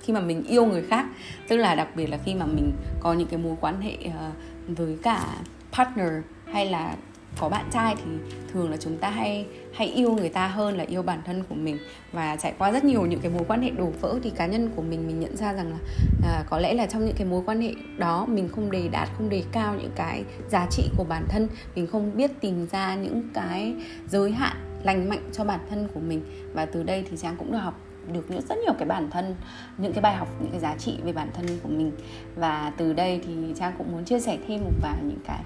khi 0.01 0.13
mà 0.13 0.21
mình 0.21 0.43
yêu 0.43 0.67
người 0.67 0.83
khác. 0.83 1.07
Tức 1.49 1.57
là 1.57 1.75
đặc 1.75 1.89
biệt 1.97 2.07
là 2.07 2.19
khi 2.25 2.35
mà 2.35 2.47
mình 2.47 2.73
có 3.01 3.13
những 3.13 3.29
cái 3.29 3.39
mối 3.39 3.57
quan 3.61 3.81
hệ 3.81 3.97
ờ, 4.19 4.31
với 4.69 4.99
cả 5.03 5.27
partner 5.73 6.11
hay 6.53 6.67
là 6.67 6.97
có 7.39 7.49
bạn 7.49 7.65
trai 7.71 7.97
thì 7.97 8.11
thường 8.53 8.71
là 8.71 8.77
chúng 8.77 8.99
ta 8.99 9.11
hay 9.11 9.47
hay 9.75 9.89
yêu 9.89 10.12
người 10.12 10.29
ta 10.29 10.47
hơn 10.47 10.77
là 10.77 10.85
yêu 10.89 11.03
bản 11.03 11.21
thân 11.27 11.43
của 11.49 11.55
mình. 11.55 11.79
Và 12.12 12.37
trải 12.37 12.55
qua 12.59 12.71
rất 12.71 12.85
nhiều 12.85 13.07
những 13.07 13.21
cái 13.21 13.33
mối 13.33 13.45
quan 13.49 13.62
hệ 13.62 13.71
đổ 13.71 13.93
vỡ 14.01 14.19
thì 14.23 14.31
cá 14.31 14.47
nhân 14.47 14.71
của 14.77 14.83
mình 14.83 15.07
mình 15.07 15.21
nhận 15.21 15.37
ra 15.37 15.55
rằng 15.55 15.71
là 15.71 15.77
à, 16.23 16.45
có 16.51 16.59
lẽ 16.59 16.75
là 16.75 16.87
trong 16.87 17.05
những 17.07 17.17
cái 17.17 17.27
mối 17.27 17.43
quan 17.47 17.61
hệ 17.61 17.75
đó 17.99 18.27
mình 18.27 18.49
không 18.49 18.71
đề 18.71 18.89
đạt 18.89 19.09
không 19.17 19.29
đề 19.29 19.45
cao 19.53 19.75
những 19.79 19.93
cái 19.95 20.25
giá 20.49 20.67
trị 20.71 20.91
của 20.97 21.05
bản 21.05 21.25
thân. 21.29 21.49
Mình 21.75 21.87
không 21.87 22.17
biết 22.17 22.31
tìm 22.41 22.67
ra 22.67 22.95
những 22.95 23.23
cái 23.35 23.75
giới 24.09 24.33
hạn 24.33 24.57
lành 24.83 25.09
mạnh 25.09 25.31
cho 25.33 25.45
bản 25.45 25.61
thân 25.71 25.89
của 25.95 26.01
mình. 26.01 26.23
Và 26.53 26.67
từ 26.67 26.83
đây 26.83 27.05
thì 27.11 27.17
trang 27.17 27.37
cũng 27.37 27.53
được 27.53 27.59
học 27.59 27.75
được 28.12 28.31
những 28.31 28.41
rất 28.49 28.59
nhiều 28.59 28.75
cái 28.79 28.89
bản 28.89 29.11
thân 29.11 29.35
những 29.79 29.93
cái 29.93 30.03
bài 30.03 30.17
học 30.17 30.29
những 30.41 30.51
cái 30.51 30.61
giá 30.61 30.75
trị 30.79 30.99
về 31.05 31.12
bản 31.12 31.29
thân 31.35 31.47
của 31.62 31.69
mình. 31.69 31.93
Và 32.37 32.73
từ 32.77 32.93
đây 32.93 33.21
thì 33.27 33.35
trang 33.59 33.73
cũng 33.79 33.93
muốn 33.93 34.05
chia 34.05 34.21
sẻ 34.21 34.39
thêm 34.49 34.61
một 34.65 34.73
vài 34.83 34.97
những 35.03 35.21
cái 35.25 35.41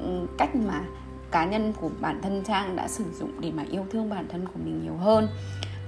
ừ, 0.00 0.26
cách 0.38 0.54
mà 0.54 0.80
cá 1.30 1.44
nhân 1.44 1.72
của 1.80 1.90
bản 2.00 2.20
thân 2.22 2.42
trang 2.46 2.76
đã 2.76 2.88
sử 2.88 3.04
dụng 3.18 3.40
để 3.40 3.50
mà 3.50 3.64
yêu 3.70 3.86
thương 3.90 4.10
bản 4.10 4.26
thân 4.28 4.46
của 4.46 4.60
mình 4.64 4.80
nhiều 4.82 4.96
hơn. 4.96 5.28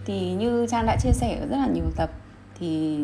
Thì 0.04 0.32
như 0.32 0.66
trang 0.70 0.86
đã 0.86 0.96
chia 1.02 1.12
sẻ 1.12 1.38
ở 1.40 1.46
rất 1.46 1.56
là 1.56 1.66
nhiều 1.66 1.90
tập, 1.96 2.10
thì 2.58 2.98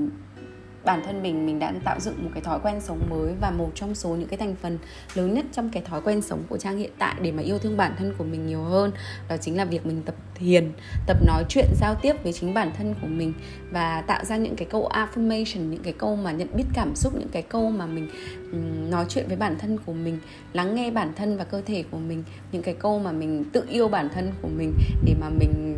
bản 0.86 1.02
thân 1.06 1.22
mình 1.22 1.46
mình 1.46 1.58
đã 1.58 1.72
tạo 1.84 2.00
dựng 2.00 2.24
một 2.24 2.30
cái 2.34 2.42
thói 2.42 2.58
quen 2.62 2.80
sống 2.80 3.00
mới 3.10 3.34
và 3.40 3.50
một 3.50 3.70
trong 3.74 3.94
số 3.94 4.08
những 4.08 4.28
cái 4.28 4.38
thành 4.38 4.54
phần 4.62 4.78
lớn 5.14 5.34
nhất 5.34 5.46
trong 5.52 5.70
cái 5.70 5.82
thói 5.82 6.00
quen 6.00 6.22
sống 6.22 6.42
của 6.48 6.58
trang 6.58 6.78
hiện 6.78 6.90
tại 6.98 7.14
để 7.20 7.32
mà 7.32 7.42
yêu 7.42 7.58
thương 7.58 7.76
bản 7.76 7.94
thân 7.98 8.14
của 8.18 8.24
mình 8.24 8.46
nhiều 8.46 8.62
hơn, 8.62 8.92
đó 9.28 9.36
chính 9.36 9.56
là 9.56 9.64
việc 9.64 9.86
mình 9.86 10.02
tập 10.02 10.14
thiền, 10.34 10.72
tập 11.06 11.16
nói 11.26 11.44
chuyện 11.48 11.66
giao 11.80 11.94
tiếp 11.94 12.16
với 12.22 12.32
chính 12.32 12.54
bản 12.54 12.70
thân 12.78 12.94
của 13.00 13.06
mình 13.06 13.32
và 13.70 14.02
tạo 14.06 14.24
ra 14.24 14.36
những 14.36 14.56
cái 14.56 14.68
câu 14.70 14.88
affirmation, 14.92 15.60
những 15.70 15.82
cái 15.82 15.92
câu 15.92 16.16
mà 16.16 16.32
nhận 16.32 16.48
biết 16.56 16.64
cảm 16.74 16.96
xúc, 16.96 17.14
những 17.18 17.28
cái 17.28 17.42
câu 17.42 17.70
mà 17.70 17.86
mình 17.86 18.10
nói 18.90 19.06
chuyện 19.08 19.24
với 19.28 19.36
bản 19.36 19.56
thân 19.58 19.78
của 19.86 19.92
mình, 19.92 20.18
lắng 20.52 20.74
nghe 20.74 20.90
bản 20.90 21.12
thân 21.16 21.36
và 21.36 21.44
cơ 21.44 21.62
thể 21.66 21.84
của 21.90 21.98
mình, 21.98 22.24
những 22.52 22.62
cái 22.62 22.74
câu 22.74 22.98
mà 22.98 23.12
mình 23.12 23.44
tự 23.52 23.64
yêu 23.68 23.88
bản 23.88 24.08
thân 24.14 24.32
của 24.42 24.48
mình 24.48 24.72
để 25.04 25.14
mà 25.20 25.28
mình 25.28 25.76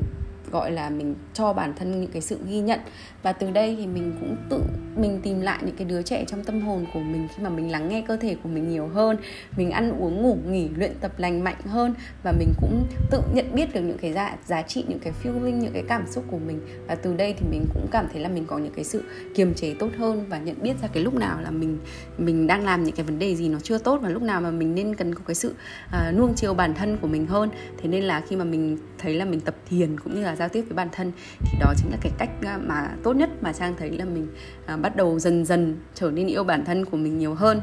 gọi 0.52 0.70
là 0.70 0.90
mình 0.90 1.14
cho 1.34 1.52
bản 1.52 1.72
thân 1.76 2.00
những 2.00 2.10
cái 2.10 2.22
sự 2.22 2.38
ghi 2.48 2.60
nhận. 2.60 2.80
Và 3.22 3.32
từ 3.32 3.50
đây 3.50 3.76
thì 3.78 3.86
mình 3.86 4.12
cũng 4.20 4.36
tự 4.50 4.60
mình 4.96 5.20
tìm 5.22 5.40
lại 5.40 5.58
những 5.62 5.76
cái 5.76 5.86
đứa 5.86 6.02
trẻ 6.02 6.24
trong 6.28 6.44
tâm 6.44 6.60
hồn 6.60 6.86
của 6.94 7.00
mình 7.00 7.28
khi 7.36 7.42
mà 7.42 7.50
mình 7.50 7.70
lắng 7.70 7.88
nghe 7.88 8.04
cơ 8.08 8.16
thể 8.16 8.36
của 8.42 8.48
mình 8.48 8.68
nhiều 8.68 8.86
hơn 8.86 9.16
mình 9.56 9.70
ăn 9.70 10.00
uống 10.00 10.22
ngủ 10.22 10.38
nghỉ 10.48 10.68
luyện 10.76 10.92
tập 11.00 11.12
lành 11.18 11.44
mạnh 11.44 11.60
hơn. 11.64 11.94
Và 12.22 12.32
mình 12.32 12.52
cũng 12.60 12.86
tự 13.10 13.20
nhận 13.34 13.54
biết 13.54 13.74
được 13.74 13.80
những 13.80 13.98
cái 13.98 14.12
giá, 14.12 14.36
giá 14.46 14.62
trị 14.62 14.84
những 14.88 14.98
cái 14.98 15.12
feeling 15.22 15.56
những 15.56 15.72
cái 15.72 15.84
cảm 15.88 16.06
xúc 16.06 16.24
của 16.30 16.38
mình. 16.38 16.60
Và 16.86 16.94
từ 16.94 17.14
đây 17.14 17.34
thì 17.38 17.46
mình 17.50 17.66
cũng 17.74 17.86
cảm 17.90 18.06
thấy 18.12 18.22
là 18.22 18.28
mình 18.28 18.44
có 18.46 18.58
những 18.58 18.72
cái 18.74 18.84
sự 18.84 19.02
kiềm 19.34 19.54
chế 19.54 19.74
tốt 19.78 19.90
hơn 19.98 20.24
và 20.28 20.38
nhận 20.38 20.62
biết 20.62 20.74
ra 20.82 20.88
cái 20.92 21.02
lúc 21.02 21.14
nào 21.14 21.40
là 21.40 21.50
mình 21.50 21.78
mình 22.18 22.46
đang 22.46 22.64
làm 22.64 22.84
những 22.84 22.94
cái 22.94 23.04
vấn 23.04 23.18
đề 23.18 23.34
gì 23.34 23.48
nó 23.48 23.58
chưa 23.62 23.78
tốt 23.78 23.98
và 24.02 24.08
lúc 24.08 24.22
nào 24.22 24.40
mà 24.40 24.50
mình 24.50 24.74
nên 24.74 24.94
cần 24.94 25.14
có 25.14 25.20
cái 25.26 25.34
sự 25.34 25.54
uh, 25.86 26.16
nuông 26.18 26.34
chiều 26.36 26.54
bản 26.54 26.74
thân 26.74 26.96
của 27.00 27.08
mình 27.08 27.26
hơn. 27.26 27.50
Thế 27.82 27.88
nên 27.88 28.04
là 28.04 28.22
khi 28.28 28.36
mà 28.36 28.44
mình 28.44 28.78
thấy 28.98 29.14
là 29.14 29.24
mình 29.24 29.40
tập 29.40 29.54
thiền 29.68 30.00
cũng 30.00 30.14
như 30.14 30.22
là 30.22 30.36
giao 30.38 30.48
tiếp 30.48 30.62
với 30.62 30.74
bản 30.74 30.88
thân, 30.92 31.12
thì 31.40 31.58
đó 31.60 31.74
chính 31.76 31.90
là 31.90 31.96
cái 32.00 32.12
cách 32.18 32.30
ờ, 32.46 32.58
mà 32.66 32.88
tốt 33.02 33.16
nhất 33.16 33.30
mà 33.40 33.52
trang 33.52 33.74
thấy 33.78 33.90
là 33.90 34.04
mình 34.04 34.26
ờ, 34.66 34.76
bắt 34.76 34.96
đầu 34.96 35.18
dần 35.18 35.44
dần 35.44 35.76
trở 35.94 36.10
nên 36.10 36.26
yêu 36.26 36.44
bản 36.44 36.64
thân 36.64 36.84
của 36.84 36.96
mình 36.96 37.18
nhiều 37.18 37.34
hơn 37.34 37.60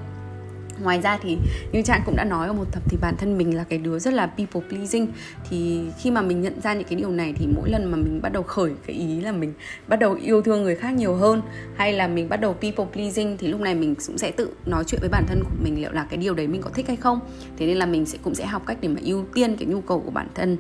ngoài 0.81 1.01
ra 1.01 1.17
thì 1.21 1.37
như 1.71 1.81
trang 1.81 2.01
cũng 2.05 2.15
đã 2.15 2.23
nói 2.23 2.47
ở 2.47 2.53
một 2.53 2.65
tập 2.71 2.83
thì 2.89 2.97
bản 3.01 3.15
thân 3.17 3.37
mình 3.37 3.57
là 3.57 3.63
cái 3.63 3.79
đứa 3.79 3.99
rất 3.99 4.13
là 4.13 4.27
people 4.27 4.61
pleasing. 4.69 5.07
Thì 5.49 5.81
khi 5.99 6.11
mà 6.11 6.21
mình 6.21 6.41
nhận 6.41 6.61
ra 6.61 6.73
những 6.73 6.87
cái 6.89 6.95
điều 6.95 7.11
này 7.11 7.33
thì 7.35 7.47
mỗi 7.55 7.69
lần 7.69 7.91
mà 7.91 7.97
mình 7.97 8.19
bắt 8.21 8.33
đầu 8.33 8.43
khởi 8.43 8.71
cái 8.87 8.95
ý 8.95 9.21
là 9.21 9.31
mình 9.31 9.53
bắt 9.87 9.99
đầu 9.99 10.13
yêu 10.13 10.41
thương 10.41 10.63
người 10.63 10.75
khác 10.75 10.91
nhiều 10.91 11.15
hơn 11.15 11.41
hay 11.75 11.93
là 11.93 12.07
mình 12.07 12.29
bắt 12.29 12.37
đầu 12.37 12.53
people 12.53 12.85
pleasing 12.93 13.37
thì 13.37 13.47
lúc 13.47 13.61
này 13.61 13.75
mình 13.75 13.95
cũng 14.07 14.17
sẽ 14.17 14.31
tự 14.31 14.49
nói 14.65 14.83
chuyện 14.87 15.01
với 15.01 15.09
bản 15.09 15.25
thân 15.27 15.43
của 15.43 15.55
mình 15.63 15.81
liệu 15.81 15.91
là 15.91 16.07
cái 16.09 16.17
điều 16.17 16.33
đấy 16.33 16.47
mình 16.47 16.61
có 16.61 16.69
thích 16.69 16.87
hay 16.87 16.95
không. 16.95 17.19
Thế 17.57 17.67
nên 17.67 17.77
là 17.77 17.85
mình 17.85 18.05
sẽ 18.05 18.17
cũng 18.23 18.35
sẽ 18.35 18.45
học 18.45 18.63
cách 18.65 18.77
để 18.81 18.87
mà 18.87 18.99
ưu 19.03 19.25
tiên 19.33 19.55
cái 19.57 19.65
nhu 19.67 19.81
cầu 19.81 19.99
của 19.99 20.11
bản 20.11 20.27
thân 20.35 20.57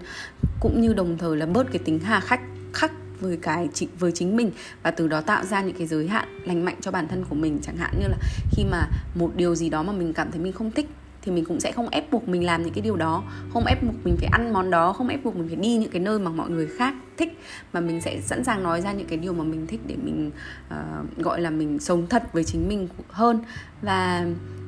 cũng 0.59 0.81
như 0.81 0.93
đồng 0.93 1.17
thời 1.17 1.37
là 1.37 1.45
bớt 1.45 1.71
cái 1.71 1.79
tính 1.85 1.99
hà 1.99 2.19
khách 2.19 2.41
khắc 2.73 2.91
với 3.27 3.37
cái 3.37 3.69
với 3.99 4.11
chính 4.11 4.35
mình 4.35 4.51
và 4.83 4.91
từ 4.91 5.07
đó 5.07 5.21
tạo 5.21 5.45
ra 5.45 5.61
những 5.61 5.77
cái 5.77 5.87
giới 5.87 6.07
hạn 6.07 6.27
lành 6.45 6.65
mạnh 6.65 6.75
cho 6.81 6.91
bản 6.91 7.07
thân 7.07 7.25
của 7.29 7.35
mình. 7.35 7.59
Chẳng 7.61 7.77
hạn 7.77 7.91
như 7.99 8.07
là 8.07 8.17
khi 8.51 8.63
mà 8.71 8.87
một 9.15 9.31
điều 9.35 9.55
gì 9.55 9.69
đó 9.69 9.83
mà 9.83 9.93
mình 9.93 10.13
cảm 10.13 10.31
thấy 10.31 10.41
mình 10.41 10.53
không 10.53 10.71
thích 10.71 10.89
thì 11.21 11.31
mình 11.31 11.45
cũng 11.45 11.59
sẽ 11.59 11.71
không 11.71 11.89
ép 11.89 12.11
buộc 12.11 12.27
mình 12.27 12.45
làm 12.45 12.63
những 12.63 12.73
cái 12.73 12.81
điều 12.81 12.95
đó 12.95 13.23
không 13.53 13.65
ép 13.65 13.83
buộc 13.83 13.95
mình 14.03 14.15
phải 14.17 14.29
ăn 14.31 14.53
món 14.53 14.69
đó 14.69 14.93
không 14.93 15.07
ép 15.07 15.23
buộc 15.23 15.35
mình 15.35 15.47
phải 15.47 15.55
đi 15.55 15.77
những 15.77 15.91
cái 15.91 16.01
nơi 16.01 16.19
mà 16.19 16.31
mọi 16.31 16.49
người 16.49 16.67
khác 16.77 16.93
thích 17.17 17.39
mà 17.73 17.79
mình 17.79 18.01
sẽ 18.01 18.21
sẵn 18.21 18.43
sàng 18.43 18.63
nói 18.63 18.81
ra 18.81 18.91
những 18.91 19.07
cái 19.07 19.17
điều 19.17 19.33
mà 19.33 19.43
mình 19.43 19.67
thích 19.67 19.79
để 19.87 19.95
mình 20.03 20.31
uh, 20.67 21.17
gọi 21.17 21.41
là 21.41 21.49
mình 21.49 21.79
sống 21.79 22.07
thật 22.09 22.33
với 22.33 22.43
chính 22.43 22.67
mình 22.67 22.87
hơn. 23.09 23.39
Và 23.81 24.25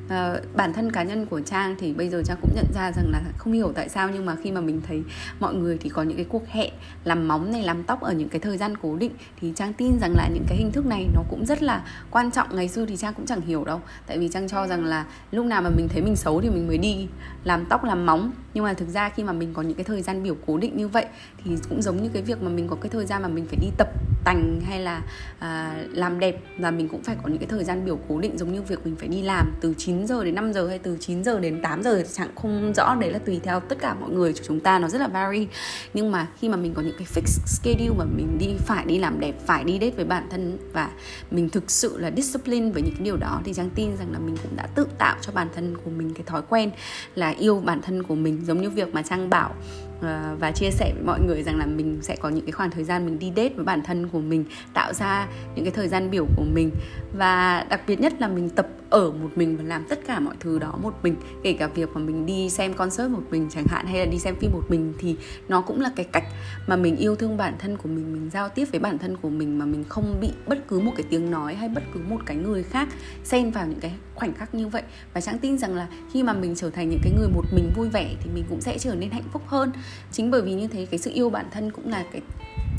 uh, 0.08 0.56
bản 0.56 0.72
thân 0.72 0.92
cá 0.92 1.02
nhân 1.02 1.26
của 1.26 1.40
trang 1.40 1.76
thì 1.78 1.92
bây 1.92 2.08
giờ 2.08 2.22
trang 2.26 2.36
cũng 2.42 2.50
nhận 2.54 2.66
ra 2.74 2.92
rằng 2.92 3.10
là 3.10 3.22
không 3.38 3.52
hiểu 3.52 3.72
tại 3.74 3.88
sao 3.88 4.10
nhưng 4.10 4.26
mà 4.26 4.36
khi 4.42 4.52
mà 4.52 4.60
mình 4.60 4.80
thấy 4.88 5.02
mọi 5.40 5.54
người 5.54 5.78
thì 5.80 5.90
có 5.90 6.02
những 6.02 6.16
cái 6.16 6.26
cuộc 6.28 6.48
hẹn 6.48 6.72
làm 7.04 7.28
móng 7.28 7.52
này 7.52 7.62
làm 7.62 7.82
tóc 7.84 8.00
ở 8.00 8.12
những 8.12 8.28
cái 8.28 8.40
thời 8.40 8.58
gian 8.58 8.76
cố 8.82 8.96
định 8.96 9.12
thì 9.40 9.52
trang 9.56 9.72
tin 9.72 9.98
rằng 10.00 10.14
là 10.16 10.28
những 10.34 10.44
cái 10.48 10.58
hình 10.58 10.72
thức 10.72 10.86
này 10.86 11.06
nó 11.14 11.22
cũng 11.30 11.46
rất 11.46 11.62
là 11.62 11.82
quan 12.10 12.30
trọng. 12.30 12.56
Ngày 12.56 12.68
xưa 12.68 12.86
thì 12.86 12.96
trang 12.96 13.14
cũng 13.14 13.26
chẳng 13.26 13.40
hiểu 13.40 13.64
đâu 13.64 13.80
tại 14.06 14.18
vì 14.18 14.28
trang 14.28 14.48
cho 14.48 14.66
rằng 14.66 14.84
là 14.84 15.06
lúc 15.30 15.46
nào 15.46 15.62
mà 15.62 15.70
mình 15.70 15.88
thấy 15.88 16.02
mình 16.02 16.16
xấu 16.16 16.40
thì 16.40 16.50
mình 16.50 16.66
mới 16.66 16.78
đi 16.78 17.08
làm 17.44 17.66
tóc 17.66 17.84
làm 17.84 18.06
móng 18.06 18.30
nhưng 18.58 18.64
mà 18.64 18.74
thực 18.74 18.88
ra 18.88 19.08
khi 19.08 19.22
mà 19.22 19.32
mình 19.32 19.54
có 19.54 19.62
những 19.62 19.74
cái 19.74 19.84
thời 19.84 20.02
gian 20.02 20.22
biểu 20.22 20.36
cố 20.46 20.56
định 20.56 20.76
như 20.76 20.88
vậy 20.88 21.06
thì 21.44 21.50
cũng 21.68 21.82
giống 21.82 22.02
như 22.02 22.08
cái 22.12 22.22
việc 22.22 22.42
mà 22.42 22.48
mình 22.48 22.68
có 22.68 22.76
cái 22.76 22.90
thời 22.90 23.06
gian 23.06 23.22
mà 23.22 23.28
mình 23.28 23.46
phải 23.46 23.58
đi 23.60 23.68
tập 23.78 23.88
tành 24.24 24.60
hay 24.60 24.80
là 24.80 25.02
à, 25.38 25.76
làm 25.92 26.20
đẹp 26.20 26.40
và 26.58 26.70
mình 26.70 26.88
cũng 26.88 27.02
phải 27.02 27.16
có 27.22 27.28
những 27.28 27.38
cái 27.38 27.46
thời 27.46 27.64
gian 27.64 27.84
biểu 27.84 27.98
cố 28.08 28.20
định 28.20 28.38
giống 28.38 28.52
như 28.52 28.62
việc 28.62 28.86
mình 28.86 28.96
phải 28.96 29.08
đi 29.08 29.22
làm 29.22 29.52
từ 29.60 29.74
9 29.78 30.06
giờ 30.06 30.24
đến 30.24 30.34
5 30.34 30.52
giờ 30.52 30.68
hay 30.68 30.78
từ 30.78 30.96
9 31.00 31.24
giờ 31.24 31.40
đến 31.40 31.62
8 31.62 31.82
giờ 31.82 32.02
chẳng 32.12 32.28
không 32.34 32.72
rõ 32.76 32.94
đấy 32.94 33.12
là 33.12 33.18
tùy 33.18 33.40
theo 33.42 33.60
tất 33.60 33.78
cả 33.80 33.94
mọi 33.94 34.10
người 34.10 34.32
của 34.32 34.40
chúng 34.46 34.60
ta 34.60 34.78
nó 34.78 34.88
rất 34.88 35.00
là 35.00 35.08
vary. 35.08 35.46
Nhưng 35.94 36.12
mà 36.12 36.26
khi 36.40 36.48
mà 36.48 36.56
mình 36.56 36.74
có 36.74 36.82
những 36.82 36.96
cái 36.98 37.06
fixed 37.14 37.46
schedule 37.46 37.98
mà 37.98 38.04
mình 38.04 38.38
đi 38.38 38.54
phải 38.58 38.84
đi 38.84 38.98
làm 38.98 39.20
đẹp 39.20 39.34
phải 39.46 39.64
đi 39.64 39.72
date 39.72 39.90
với 39.90 40.04
bản 40.04 40.26
thân 40.30 40.58
và 40.72 40.90
mình 41.30 41.50
thực 41.50 41.70
sự 41.70 41.98
là 41.98 42.10
discipline 42.16 42.70
với 42.70 42.82
những 42.82 42.94
cái 42.94 43.04
điều 43.04 43.16
đó 43.16 43.40
thì 43.44 43.54
trang 43.54 43.70
tin 43.74 43.96
rằng 43.96 44.12
là 44.12 44.18
mình 44.18 44.36
cũng 44.42 44.56
đã 44.56 44.66
tự 44.66 44.86
tạo 44.98 45.16
cho 45.20 45.32
bản 45.32 45.48
thân 45.54 45.76
của 45.84 45.90
mình 45.90 46.14
cái 46.14 46.22
thói 46.26 46.42
quen 46.48 46.70
là 47.14 47.28
yêu 47.28 47.60
bản 47.60 47.82
thân 47.82 48.02
của 48.02 48.14
mình 48.14 48.44
giống 48.48 48.62
như 48.62 48.70
việc 48.70 48.94
mà 48.94 49.02
trang 49.02 49.30
bảo. 49.30 49.54
Ờ, 50.00 50.36
và 50.40 50.50
chia 50.50 50.70
sẻ 50.70 50.92
với 50.94 51.02
mọi 51.02 51.20
người 51.20 51.42
rằng 51.42 51.58
là 51.58 51.66
mình 51.66 51.98
sẽ 52.02 52.16
có 52.16 52.28
những 52.28 52.44
cái 52.44 52.52
khoảng 52.52 52.70
thời 52.70 52.84
gian 52.84 53.06
mình 53.06 53.18
đi 53.18 53.32
date 53.36 53.54
với 53.54 53.64
bản 53.64 53.82
thân 53.82 54.08
của 54.08 54.20
mình, 54.20 54.44
tạo 54.74 54.92
ra 54.92 55.28
những 55.54 55.64
cái 55.64 55.72
thời 55.72 55.88
gian 55.88 56.10
biểu 56.10 56.26
của 56.36 56.44
mình. 56.54 56.70
Và 57.12 57.66
đặc 57.70 57.80
biệt 57.86 58.00
nhất 58.00 58.12
là 58.18 58.28
mình 58.28 58.50
tập 58.50 58.66
ở 58.90 59.10
một 59.10 59.28
mình 59.36 59.56
và 59.56 59.62
làm 59.64 59.84
tất 59.88 59.98
cả 60.06 60.20
mọi 60.20 60.34
thứ 60.40 60.58
đó 60.58 60.78
một 60.82 60.94
mình, 61.02 61.16
kể 61.42 61.52
cả 61.52 61.66
việc 61.66 61.88
mà 61.94 62.00
mình 62.00 62.26
đi 62.26 62.50
xem 62.50 62.74
concert 62.74 63.10
một 63.10 63.22
mình 63.30 63.48
chẳng 63.50 63.64
hạn 63.68 63.86
hay 63.86 63.98
là 63.98 64.04
đi 64.04 64.18
xem 64.18 64.34
phim 64.40 64.50
một 64.52 64.64
mình 64.68 64.92
thì 64.98 65.16
nó 65.48 65.60
cũng 65.60 65.80
là 65.80 65.90
cái 65.96 66.04
cách 66.12 66.24
mà 66.66 66.76
mình 66.76 66.96
yêu 66.96 67.16
thương 67.16 67.36
bản 67.36 67.54
thân 67.58 67.76
của 67.76 67.88
mình 67.88 68.12
mình 68.12 68.30
giao 68.30 68.48
tiếp 68.48 68.64
với 68.70 68.80
bản 68.80 68.98
thân 68.98 69.16
của 69.16 69.30
mình 69.30 69.58
mà 69.58 69.64
mình 69.64 69.84
không 69.88 70.18
bị 70.20 70.30
bất 70.46 70.68
cứ 70.68 70.80
một 70.80 70.92
cái 70.96 71.06
tiếng 71.10 71.30
nói 71.30 71.54
hay 71.54 71.68
bất 71.68 71.82
cứ 71.94 72.00
một 72.08 72.18
cái 72.26 72.36
người 72.36 72.62
khác 72.62 72.88
xen 73.24 73.50
vào 73.50 73.66
những 73.66 73.80
cái 73.80 73.92
khoảnh 74.14 74.34
khắc 74.34 74.54
như 74.54 74.68
vậy. 74.68 74.82
Và 75.14 75.20
chẳng 75.20 75.38
tin 75.38 75.58
rằng 75.58 75.74
là 75.74 75.86
khi 76.12 76.22
mà 76.22 76.32
mình 76.32 76.54
trở 76.54 76.70
thành 76.70 76.90
những 76.90 77.00
cái 77.02 77.12
người 77.18 77.28
một 77.28 77.44
mình 77.52 77.70
vui 77.76 77.88
vẻ 77.88 78.14
thì 78.22 78.30
mình 78.34 78.44
cũng 78.50 78.60
sẽ 78.60 78.78
trở 78.78 78.94
nên 78.94 79.10
hạnh 79.10 79.28
phúc 79.32 79.42
hơn 79.46 79.72
chính 80.12 80.30
bởi 80.30 80.42
vì 80.42 80.54
như 80.54 80.66
thế, 80.66 80.86
cái 80.86 80.98
sự 80.98 81.10
yêu 81.14 81.30
bản 81.30 81.46
thân 81.50 81.72
cũng 81.72 81.90
là 81.90 82.04
cái 82.12 82.22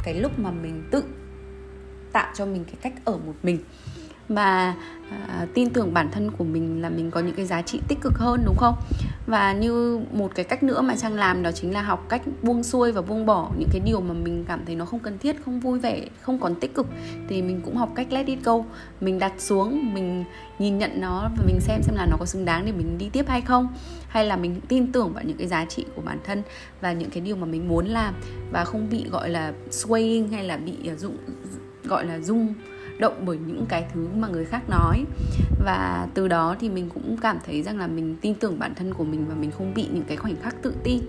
cái 0.03 0.13
lúc 0.13 0.39
mà 0.39 0.51
mình 0.51 0.83
tự 0.91 1.03
tạo 2.11 2.33
cho 2.35 2.45
mình 2.45 2.65
cái 2.65 2.75
cách 2.81 2.93
ở 3.05 3.17
một 3.17 3.35
mình 3.43 3.59
và 4.29 4.75
à, 5.27 5.47
tin 5.53 5.69
tưởng 5.69 5.93
bản 5.93 6.09
thân 6.11 6.31
của 6.31 6.43
mình 6.43 6.81
là 6.81 6.89
mình 6.89 7.11
có 7.11 7.19
những 7.19 7.35
cái 7.35 7.45
giá 7.45 7.61
trị 7.61 7.79
tích 7.87 8.01
cực 8.01 8.13
hơn 8.17 8.41
đúng 8.45 8.57
không? 8.57 8.75
Và 9.27 9.53
như 9.53 9.99
một 10.11 10.31
cái 10.35 10.45
cách 10.45 10.63
nữa 10.63 10.81
mà 10.81 10.95
trang 10.95 11.13
làm 11.13 11.43
đó 11.43 11.51
chính 11.51 11.73
là 11.73 11.81
học 11.81 12.05
cách 12.09 12.21
buông 12.41 12.63
xuôi 12.63 12.91
và 12.91 13.01
buông 13.01 13.25
bỏ 13.25 13.51
những 13.57 13.69
cái 13.71 13.81
điều 13.85 14.01
mà 14.01 14.13
mình 14.13 14.45
cảm 14.47 14.65
thấy 14.65 14.75
nó 14.75 14.85
không 14.85 14.99
cần 14.99 15.17
thiết 15.17 15.35
không 15.45 15.59
vui 15.59 15.79
vẻ 15.79 16.07
không 16.21 16.39
còn 16.39 16.55
tích 16.55 16.75
cực. 16.75 16.87
Thì 17.27 17.41
mình 17.41 17.61
cũng 17.65 17.75
học 17.75 17.89
cách 17.95 18.07
let 18.11 18.27
it 18.27 18.39
go. 18.43 18.63
Mình 19.01 19.19
đặt 19.19 19.33
xuống 19.37 19.93
mình 19.93 20.23
nhìn 20.59 20.77
nhận 20.77 21.01
nó 21.01 21.29
và 21.37 21.43
mình 21.45 21.59
xem 21.59 21.81
xem 21.83 21.95
là 21.95 22.07
nó 22.11 22.17
có 22.19 22.25
xứng 22.25 22.45
đáng 22.45 22.65
để 22.65 22.71
mình 22.71 22.97
đi 22.97 23.09
tiếp 23.13 23.27
hay 23.27 23.41
không. 23.41 23.67
Hay 24.07 24.25
là 24.25 24.35
mình 24.35 24.61
tin 24.67 24.91
tưởng 24.91 25.13
vào 25.13 25.23
những 25.23 25.37
cái 25.37 25.47
giá 25.47 25.65
trị 25.65 25.85
của 25.95 26.01
bản 26.01 26.17
thân 26.23 26.41
và 26.81 26.93
những 26.93 27.09
cái 27.09 27.21
điều 27.21 27.35
mà 27.35 27.45
mình 27.45 27.67
muốn 27.67 27.85
làm 27.85 28.13
và 28.51 28.65
không 28.65 28.89
bị 28.89 29.05
gọi 29.11 29.29
là 29.29 29.53
swaying 29.69 30.31
hay 30.31 30.43
là 30.43 30.57
bị 30.57 30.73
à, 30.87 30.95
dụng 30.95 31.17
gọi 31.83 32.05
là 32.05 32.19
dung 32.19 32.53
động 32.99 33.23
bởi 33.25 33.37
những 33.47 33.65
cái 33.69 33.85
thứ 33.93 34.07
mà 34.15 34.27
người 34.27 34.45
khác 34.45 34.69
nói. 34.69 35.05
Và 35.65 36.07
từ 36.13 36.27
đó 36.27 36.55
thì 36.59 36.69
mình 36.69 36.89
cũng 36.93 37.17
cảm 37.21 37.37
thấy 37.45 37.63
rằng 37.63 37.77
là 37.77 37.87
mình 37.87 38.15
tin 38.21 38.35
tưởng 38.35 38.59
bản 38.59 38.73
thân 38.75 38.93
của 38.93 39.03
mình 39.03 39.25
và 39.29 39.35
mình 39.35 39.51
không 39.51 39.73
bị 39.73 39.87
những 39.93 40.03
cái 40.07 40.17
khoảnh 40.17 40.35
khắc 40.35 40.55
tự 40.61 40.73
ti 40.83 41.01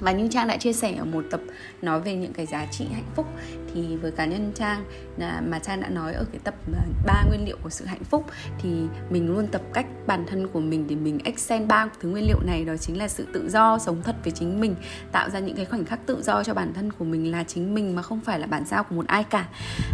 và 0.00 0.12
như 0.12 0.28
trang 0.30 0.48
đã 0.48 0.56
chia 0.56 0.72
sẻ 0.72 0.94
ở 0.94 1.04
một 1.04 1.24
tập 1.30 1.40
nói 1.82 2.00
về 2.00 2.14
những 2.14 2.32
cái 2.32 2.46
giá 2.46 2.66
trị 2.66 2.86
hạnh 2.92 3.10
phúc. 3.14 3.26
Thì 3.74 3.96
với 3.96 4.10
cá 4.10 4.24
nhân 4.24 4.52
trang 4.54 4.84
à, 5.20 5.42
mà 5.48 5.58
trang 5.58 5.80
đã 5.80 5.88
nói 5.88 6.12
ở 6.14 6.24
cái 6.32 6.40
tập 6.44 6.54
à, 6.74 6.82
ba 7.06 7.24
nguyên 7.28 7.44
liệu 7.44 7.56
của 7.62 7.70
sự 7.70 7.84
hạnh 7.84 8.04
phúc, 8.04 8.26
thì 8.58 8.70
mình 9.10 9.34
luôn 9.34 9.46
tập 9.46 9.62
cách 9.72 9.86
bản 10.06 10.24
thân 10.26 10.48
của 10.48 10.60
mình 10.60 10.86
để 10.88 10.96
mình 10.96 11.18
extend 11.24 11.68
ba 11.68 11.88
thứ 12.00 12.08
nguyên 12.08 12.26
liệu 12.26 12.40
này. 12.46 12.64
Đó 12.64 12.76
chính 12.76 12.98
là 12.98 13.08
sự 13.08 13.26
tự 13.32 13.48
do 13.48 13.78
sống 13.78 14.02
thật 14.04 14.16
với 14.24 14.32
chính 14.32 14.60
mình, 14.60 14.74
tạo 15.12 15.30
ra 15.30 15.38
những 15.38 15.56
cái 15.56 15.64
khoảnh 15.64 15.84
khắc 15.84 16.06
tự 16.06 16.22
do 16.22 16.44
cho 16.44 16.54
bản 16.54 16.72
thân 16.74 16.92
của 16.92 17.04
mình 17.04 17.30
là 17.30 17.44
chính 17.44 17.74
mình 17.74 17.96
mà 17.96 18.02
không 18.02 18.20
phải 18.20 18.38
là 18.38 18.46
bản 18.46 18.64
sao 18.64 18.84
của 18.84 18.94
một 18.94 19.06
ai 19.06 19.24
cả. 19.24 19.48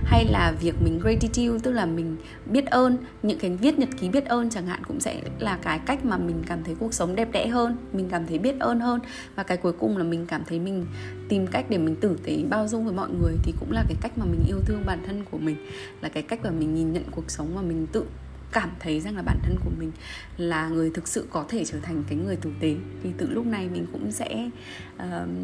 Hay 0.04 0.24
là 0.24 0.52
việc 0.60 0.74
mình 0.84 0.98
gratitude, 1.02 1.58
tức 1.62 1.72
là 1.72 1.86
mình 1.86 2.16
biết 2.46 2.66
ơn, 2.66 2.96
những 3.22 3.38
cái 3.38 3.50
viết 3.50 3.78
nhật 3.78 3.88
ký 4.00 4.08
biết 4.08 4.26
ơn 4.26 4.50
chẳng 4.50 4.66
hạn 4.66 4.84
cũng 4.84 5.00
sẽ 5.00 5.20
là 5.38 5.58
cái 5.62 5.78
cách 5.78 6.04
mà 6.04 6.16
mình 6.16 6.42
cảm 6.46 6.64
thấy 6.64 6.74
cuộc 6.78 6.94
sống 6.94 7.14
đẹp 7.14 7.28
đẽ 7.32 7.46
hơn, 7.46 7.76
mình 7.92 8.08
cảm 8.10 8.26
thấy 8.26 8.38
biết 8.38 8.60
ơn 8.60 8.80
hơn. 8.80 9.00
Và 9.34 9.42
cái 9.42 9.56
cuối 9.56 9.72
cùng 9.72 9.95
là 9.96 10.04
mình 10.04 10.26
cảm 10.26 10.42
thấy 10.46 10.60
mình 10.60 10.86
tìm 11.28 11.46
cách 11.46 11.66
để 11.68 11.78
mình 11.78 11.96
tử 11.96 12.18
tế 12.24 12.44
bao 12.50 12.68
dung 12.68 12.84
với 12.84 12.94
mọi 12.94 13.10
người 13.10 13.34
thì 13.42 13.54
cũng 13.60 13.72
là 13.72 13.84
cái 13.88 13.96
cách 14.00 14.18
mà 14.18 14.24
mình 14.24 14.44
yêu 14.48 14.60
thương 14.66 14.82
bản 14.86 15.02
thân 15.06 15.24
của 15.30 15.38
mình 15.38 15.56
là 16.00 16.08
cái 16.08 16.22
cách 16.22 16.40
mà 16.44 16.50
mình 16.50 16.74
nhìn 16.74 16.92
nhận 16.92 17.04
cuộc 17.10 17.30
sống 17.30 17.54
mà 17.54 17.62
mình 17.62 17.86
tự 17.92 18.04
cảm 18.52 18.70
thấy 18.80 19.00
rằng 19.00 19.16
là 19.16 19.22
bản 19.22 19.38
thân 19.42 19.56
của 19.64 19.70
mình 19.78 19.92
là 20.36 20.68
người 20.68 20.90
thực 20.94 21.08
sự 21.08 21.26
có 21.30 21.44
thể 21.48 21.64
trở 21.64 21.78
thành 21.82 22.04
cái 22.08 22.18
người 22.18 22.36
tử 22.36 22.50
tế. 22.60 22.74
Thì 23.02 23.10
từ 23.18 23.28
lúc 23.30 23.46
này 23.46 23.68
mình 23.72 23.86
cũng 23.92 24.12
sẽ 24.12 24.50
uh, 24.96 25.02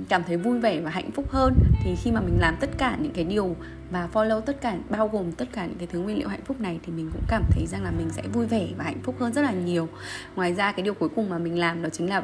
cảm 0.09 0.23
thấy 0.27 0.37
vui 0.37 0.59
vẻ 0.59 0.81
và 0.81 0.91
hạnh 0.91 1.11
phúc 1.11 1.31
hơn. 1.31 1.55
Thì 1.85 1.97
khi 2.03 2.13
mà 2.13 2.21
mình 2.21 2.39
làm 2.41 2.57
tất 2.61 2.71
cả 2.79 2.97
những 3.03 3.13
cái 3.13 3.25
điều 3.25 3.57
và 3.91 4.09
follow 4.13 4.41
tất 4.41 4.61
cả 4.61 4.77
bao 4.91 5.09
gồm 5.09 5.33
tất 5.33 5.49
cả 5.53 5.67
những 5.67 5.79
cái 5.79 5.89
thứ 5.93 5.99
nguyên 5.99 6.19
liệu 6.19 6.29
hạnh 6.29 6.45
phúc 6.45 6.61
này 6.61 6.81
thì 6.83 6.93
mình 6.93 7.11
cũng 7.13 7.23
cảm 7.29 7.43
thấy 7.51 7.67
rằng 7.67 7.85
là 7.85 7.91
mình 7.91 8.11
sẽ 8.11 8.23
vui 8.33 8.47
vẻ 8.47 8.69
và 8.79 8.85
hạnh 8.85 9.01
phúc 9.03 9.17
hơn 9.19 9.33
rất 9.33 9.43
là 9.43 9.53
nhiều. 9.53 9.89
Ngoài 10.37 10.55
ra 10.55 10.73
cái 10.73 10.83
điều 10.83 10.95
cuối 10.95 11.09
cùng 11.09 11.29
mà 11.29 11.39
mình 11.39 11.59
làm 11.59 11.83
đó 11.83 11.89
chính 11.93 12.09
là 12.09 12.23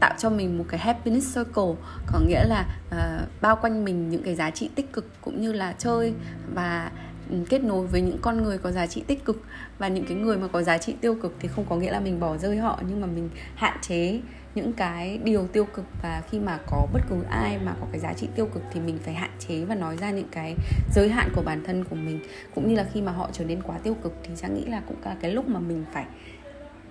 tạo 0.00 0.14
cho 0.18 0.30
mình 0.30 0.58
một 0.58 0.64
cái 0.68 0.80
happiness 0.80 1.36
circle 1.36 1.74
có 2.06 2.20
nghĩa 2.26 2.44
là 2.44 2.66
uh, 2.88 3.28
bao 3.40 3.56
quanh 3.56 3.84
mình 3.84 4.08
những 4.08 4.22
cái 4.22 4.34
giá 4.34 4.50
trị 4.50 4.70
tích 4.74 4.92
cực 4.92 5.06
cũng 5.20 5.40
như 5.40 5.52
là 5.52 5.74
chơi 5.78 6.14
và 6.54 6.90
ừ, 7.30 7.36
kết 7.48 7.64
nối 7.64 7.86
với 7.86 8.00
những 8.00 8.18
con 8.22 8.42
người 8.42 8.58
có 8.58 8.70
giá 8.70 8.86
trị 8.86 9.04
tích 9.06 9.24
cực. 9.24 9.42
Và 9.78 9.88
những 9.88 10.04
cái 10.04 10.16
người 10.16 10.36
mà 10.36 10.48
có 10.48 10.62
giá 10.62 10.78
trị 10.78 10.94
tiêu 11.00 11.14
cực 11.22 11.34
thì 11.40 11.48
không 11.48 11.64
có 11.68 11.76
nghĩa 11.76 11.92
là 11.92 12.00
mình 12.00 12.20
bỏ 12.20 12.36
rơi 12.36 12.56
họ 12.56 12.80
nhưng 12.88 13.00
mà 13.00 13.06
mình 13.06 13.30
hạn 13.54 13.78
chế 13.82 14.20
những 14.54 14.72
cái 14.72 15.18
điều 15.24 15.46
tiêu 15.46 15.64
cực. 15.74 15.84
Và 16.02 16.22
khi 16.30 16.38
mà 16.38 16.58
có 16.66 16.86
bất 16.92 17.00
cứ 17.10 17.16
ai 17.30 17.58
mà 17.64 17.74
có 17.80 17.86
cái 17.92 18.00
giá 18.00 18.12
trị 18.12 18.28
tiêu 18.34 18.46
cực 18.46 18.62
thì 18.72 18.80
mình 18.80 18.98
phải 19.04 19.14
hạn 19.14 19.30
chế 19.38 19.64
và 19.64 19.74
nói 19.74 19.96
ra 19.96 20.10
những 20.10 20.28
cái 20.30 20.54
giới 20.94 21.08
hạn 21.08 21.28
của 21.34 21.42
bản 21.42 21.64
thân 21.64 21.84
của 21.84 21.96
mình. 21.96 22.20
Cũng 22.54 22.68
như 22.68 22.74
là 22.74 22.86
khi 22.92 23.02
mà 23.02 23.12
họ 23.12 23.28
trở 23.32 23.44
nên 23.44 23.62
quá 23.62 23.78
tiêu 23.78 23.96
cực 24.02 24.14
thì 24.22 24.30
chắc 24.36 24.50
nghĩ 24.50 24.64
là 24.64 24.82
cũng 24.88 24.96
là 25.04 25.16
cái 25.20 25.32
lúc 25.32 25.48
mà 25.48 25.60
mình 25.60 25.84
phải 25.92 26.04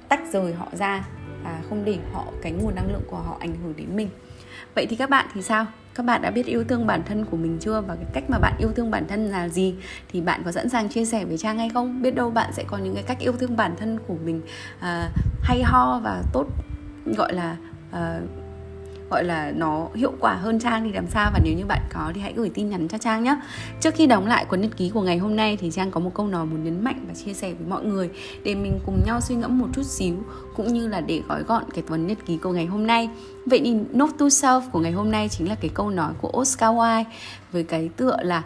tách 0.10 0.22
rời 0.32 0.54
họ 0.54 0.67
ra 0.74 1.08
và 1.48 1.62
không 1.70 1.86
để 1.86 1.98
họ 2.14 2.26
cái 2.42 2.52
nguồn 2.52 2.76
năng 2.76 2.92
lượng 2.92 3.04
của 3.08 3.18
họ 3.18 3.38
ảnh 3.40 3.56
hưởng 3.64 3.74
đến 3.78 3.96
mình. 3.96 4.10
Vậy 4.76 4.86
thì 4.90 4.96
các 4.96 5.10
bạn 5.10 5.26
thì 5.34 5.42
sao? 5.42 5.66
Các 5.96 6.04
bạn 6.06 6.22
đã 6.22 6.32
biết 6.32 6.46
yêu 6.46 6.64
thương 6.64 6.88
bản 6.88 7.02
thân 7.06 7.26
của 7.26 7.38
mình 7.38 7.58
chưa? 7.60 7.82
Và 7.82 7.96
cái 7.96 8.06
cách 8.14 8.24
mà 8.30 8.40
bạn 8.40 8.54
yêu 8.60 8.70
thương 8.76 8.92
bản 8.92 9.08
thân 9.08 9.28
là 9.28 9.50
gì? 9.50 9.76
Thì 10.12 10.22
bạn 10.22 10.42
có 10.46 10.52
sẵn 10.52 10.70
sàng 10.70 10.90
chia 10.90 11.06
sẻ 11.06 11.26
với 11.26 11.38
trang 11.38 11.58
hay 11.58 11.70
không? 11.70 12.02
Biết 12.02 12.16
đâu 12.16 12.32
bạn 12.32 12.54
sẽ 12.54 12.64
có 12.68 12.78
những 12.78 12.94
cái 12.94 13.04
cách 13.04 13.20
yêu 13.20 13.34
thương 13.40 13.56
bản 13.56 13.76
thân 13.78 14.00
của 14.08 14.16
mình 14.26 14.42
uh, 14.78 15.12
hay 15.42 15.64
ho 15.64 16.00
và 16.04 16.24
tốt 16.34 16.48
gọi 17.06 17.34
là 17.34 17.58
uh, 17.92 18.30
gọi 19.10 19.24
là 19.24 19.52
nó 19.56 19.88
hiệu 19.96 20.13
quả 20.20 20.34
hơn 20.34 20.60
Trang 20.60 20.84
thì 20.84 20.91
làm 20.91 21.08
sao 21.08 21.32
và 21.34 21.39
nếu 21.43 21.54
như 21.54 21.65
bạn 21.65 21.82
có 21.93 22.12
thì 22.15 22.22
hãy 22.22 22.34
gửi 22.36 22.52
tin 22.54 22.70
nhắn 22.70 22.88
cho 22.88 22.98
Trang 22.98 23.24
nhé. 23.24 23.39
Trước 23.82 23.96
khi 23.96 24.08
đóng 24.08 24.28
lại 24.28 24.46
cuốn 24.46 24.62
nhật 24.62 24.78
ký 24.78 24.89
của 24.89 25.02
ngày 25.02 25.17
hôm 25.17 25.36
nay 25.36 25.58
thì 25.58 25.72
Trang 25.72 25.91
có 25.91 26.00
một 26.00 26.12
câu 26.13 26.28
nói 26.28 26.46
muốn 26.46 26.63
nhấn 26.63 26.84
mạnh 26.84 27.06
và 27.08 27.13
chia 27.13 27.34
sẻ 27.34 27.54
với 27.54 27.67
mọi 27.70 27.86
người 27.86 28.10
để 28.43 28.56
mình 28.56 28.80
cùng 28.86 29.02
nhau 29.06 29.22
suy 29.22 29.36
ngẫm 29.36 29.60
một 29.60 29.67
chút 29.76 29.84
xíu, 29.84 30.15
cũng 30.56 30.74
như 30.74 30.88
là 30.88 31.02
để 31.02 31.22
gói 31.28 31.43
gọn 31.43 31.63
cái 31.74 31.84
cuốn 31.89 32.08
nhật 32.08 32.17
ký 32.26 32.38
của 32.38 32.52
ngày 32.52 32.65
hôm 32.65 32.88
nay. 32.88 33.10
Vậy 33.46 33.62
thì 33.63 33.74
note 33.91 34.13
to 34.20 34.26
self 34.26 34.62
của 34.72 34.80
ngày 34.80 34.91
hôm 34.91 35.12
nay 35.12 35.30
chính 35.30 35.50
là 35.50 35.56
cái 35.56 35.70
câu 35.74 35.89
nói 35.89 36.13
của 36.22 36.32
Oscar 36.38 36.76
Wilde 36.76 37.04
với 37.52 37.63
cái 37.63 37.89
tựa 37.98 38.17
là 38.22 38.43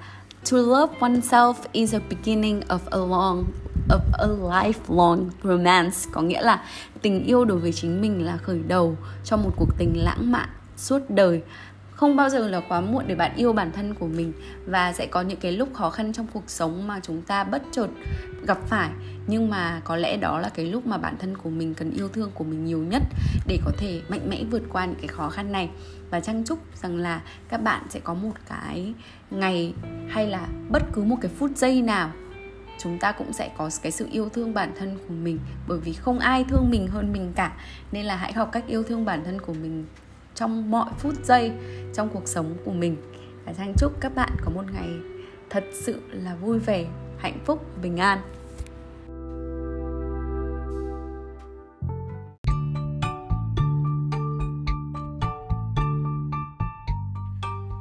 To 0.51 0.57
love 0.57 0.93
oneself 0.99 1.53
is 1.71 1.93
a 1.93 1.99
beginning 2.09 2.61
of 2.67 2.79
a 2.91 2.97
long 2.97 3.45
of 3.89 4.01
a 4.13 4.27
lifelong 4.27 5.29
romance. 5.43 5.97
Có 6.11 6.21
nghĩa 6.21 6.41
là 6.41 6.63
tình 7.01 7.23
yêu 7.23 7.45
đối 7.45 7.57
với 7.57 7.73
chính 7.73 8.01
mình 8.01 8.25
là 8.25 8.37
khởi 8.37 8.59
đầu 8.67 8.97
cho 9.23 9.37
một 9.37 9.51
cuộc 9.55 9.69
tình 9.77 10.03
lãng 10.03 10.31
mạn 10.31 10.49
suốt 10.77 10.99
đời. 11.09 11.41
Không 11.91 12.15
bao 12.15 12.29
giờ 12.29 12.47
là 12.47 12.59
quá 12.59 12.81
muộn 12.81 13.03
để 13.07 13.15
bạn 13.15 13.35
yêu 13.35 13.53
bản 13.53 13.71
thân 13.71 13.93
của 13.93 14.07
mình 14.07 14.33
và 14.65 14.93
sẽ 14.93 15.05
có 15.05 15.21
những 15.21 15.39
cái 15.39 15.51
lúc 15.51 15.69
khó 15.73 15.89
khăn 15.89 16.13
trong 16.13 16.27
cuộc 16.33 16.43
sống 16.47 16.87
mà 16.87 16.99
chúng 17.03 17.21
ta 17.21 17.43
bất 17.43 17.63
chợt 17.71 17.87
gặp 18.47 18.57
phải. 18.67 18.89
Nhưng 19.27 19.49
mà 19.49 19.81
có 19.83 19.95
lẽ 19.95 20.17
đó 20.17 20.39
là 20.39 20.49
cái 20.49 20.65
lúc 20.65 20.87
mà 20.87 20.97
bản 20.97 21.15
thân 21.19 21.37
của 21.37 21.49
mình 21.49 21.73
cần 21.73 21.91
yêu 21.91 22.07
thương 22.07 22.31
của 22.33 22.43
mình 22.43 22.65
nhiều 22.65 22.79
nhất 22.79 23.03
để 23.47 23.59
có 23.65 23.71
thể 23.77 24.01
mạnh 24.09 24.29
mẽ 24.29 24.43
vượt 24.51 24.63
qua 24.69 24.85
những 24.85 24.95
cái 24.95 25.07
khó 25.07 25.29
khăn 25.29 25.51
này. 25.51 25.69
Và 26.09 26.19
trang 26.19 26.43
chúc 26.43 26.59
rằng 26.75 26.97
là 26.97 27.21
các 27.49 27.63
bạn 27.63 27.81
sẽ 27.89 27.99
có 27.99 28.13
một 28.13 28.33
cái 28.49 28.93
ngày 29.31 29.73
hay 30.09 30.27
là 30.27 30.47
bất 30.69 30.83
cứ 30.93 31.03
một 31.03 31.17
cái 31.21 31.31
phút 31.39 31.51
giây 31.55 31.81
nào 31.81 32.11
chúng 32.83 32.99
ta 32.99 33.11
cũng 33.11 33.33
sẽ 33.33 33.49
có 33.57 33.69
cái 33.81 33.91
sự 33.91 34.07
yêu 34.11 34.29
thương 34.29 34.53
bản 34.53 34.73
thân 34.79 34.97
của 35.07 35.13
mình. 35.13 35.39
Bởi 35.67 35.79
vì 35.79 35.93
không 35.93 36.19
ai 36.19 36.45
thương 36.49 36.69
mình 36.69 36.87
hơn 36.87 37.13
mình 37.13 37.31
cả. 37.35 37.53
Nên 37.91 38.05
là 38.05 38.15
hãy 38.15 38.33
học 38.33 38.49
cách 38.51 38.63
yêu 38.67 38.83
thương 38.83 39.05
bản 39.05 39.23
thân 39.25 39.41
của 39.41 39.53
mình 39.53 39.85
trong 40.35 40.71
mọi 40.71 40.91
phút 40.97 41.25
giây 41.25 41.51
trong 41.93 42.09
cuộc 42.09 42.27
sống 42.27 42.55
của 42.65 42.71
mình. 42.71 42.97
Và 43.45 43.53
Trang 43.53 43.73
chúc 43.77 43.91
các 43.99 44.15
bạn 44.15 44.29
có 44.45 44.51
một 44.51 44.63
ngày 44.73 44.89
thật 45.49 45.63
sự 45.73 46.01
là 46.11 46.35
vui 46.35 46.59
vẻ, 46.59 46.85
hạnh 47.17 47.39
phúc, 47.45 47.65
bình 47.81 47.97
an. 47.97 48.19